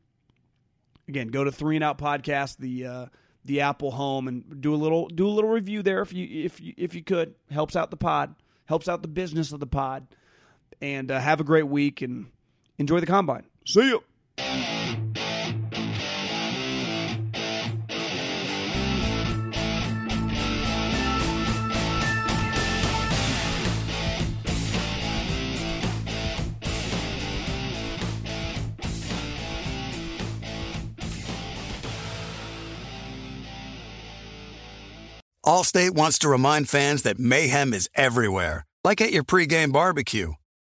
[1.07, 3.05] again, go to Three and Out Podcast, the uh,
[3.45, 6.59] the Apple Home, and do a little do a little review there if you if
[6.59, 7.35] you if you could.
[7.51, 10.07] Helps out the pod, helps out the business of the pod,
[10.81, 12.27] and uh, have a great week and
[12.77, 13.43] enjoy the combine.
[13.65, 14.03] See you.
[35.45, 40.33] Allstate wants to remind fans that mayhem is everywhere, like at your pregame barbecue.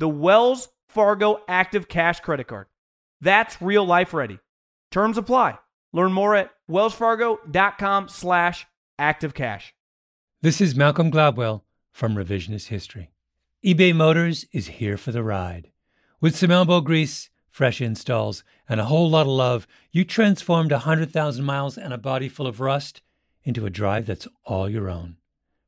[0.00, 2.66] The Wells Fargo Active Cash Credit Card.
[3.20, 4.38] That's real life ready.
[4.92, 5.58] Terms apply.
[5.92, 9.72] Learn more at wellsfargo.com slash activecash.
[10.40, 13.10] This is Malcolm Gladwell from Revisionist History.
[13.64, 15.72] eBay Motors is here for the ride.
[16.20, 20.76] With some elbow grease, fresh installs, and a whole lot of love, you transformed a
[20.76, 23.02] 100,000 miles and a body full of rust
[23.42, 25.16] into a drive that's all your own.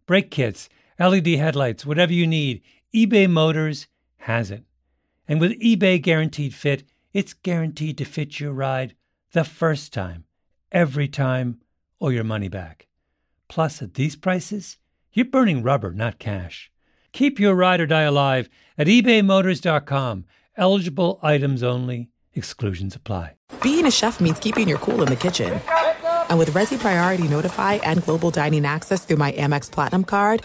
[0.07, 0.69] Brake kits,
[1.01, 2.63] LED headlights, whatever you need,
[2.95, 3.89] eBay Motors
[4.21, 4.65] has it.
[5.29, 8.95] And with eBay Guaranteed Fit, it's guaranteed to fit your ride
[9.33, 10.25] the first time,
[10.73, 11.61] every time,
[11.99, 12.89] or your money back.
[13.49, 14.77] Plus, at these prices,
[15.13, 16.71] you're burning rubber, not cash.
[17.13, 18.49] Keep your ride or die alive
[18.79, 20.25] at ebaymotors.com.
[20.57, 23.35] Eligible items only, exclusions apply.
[23.63, 25.61] Being a chef means keeping your cool in the kitchen.
[26.29, 30.45] And with Resy Priority Notify and Global Dining Access through my Amex Platinum card,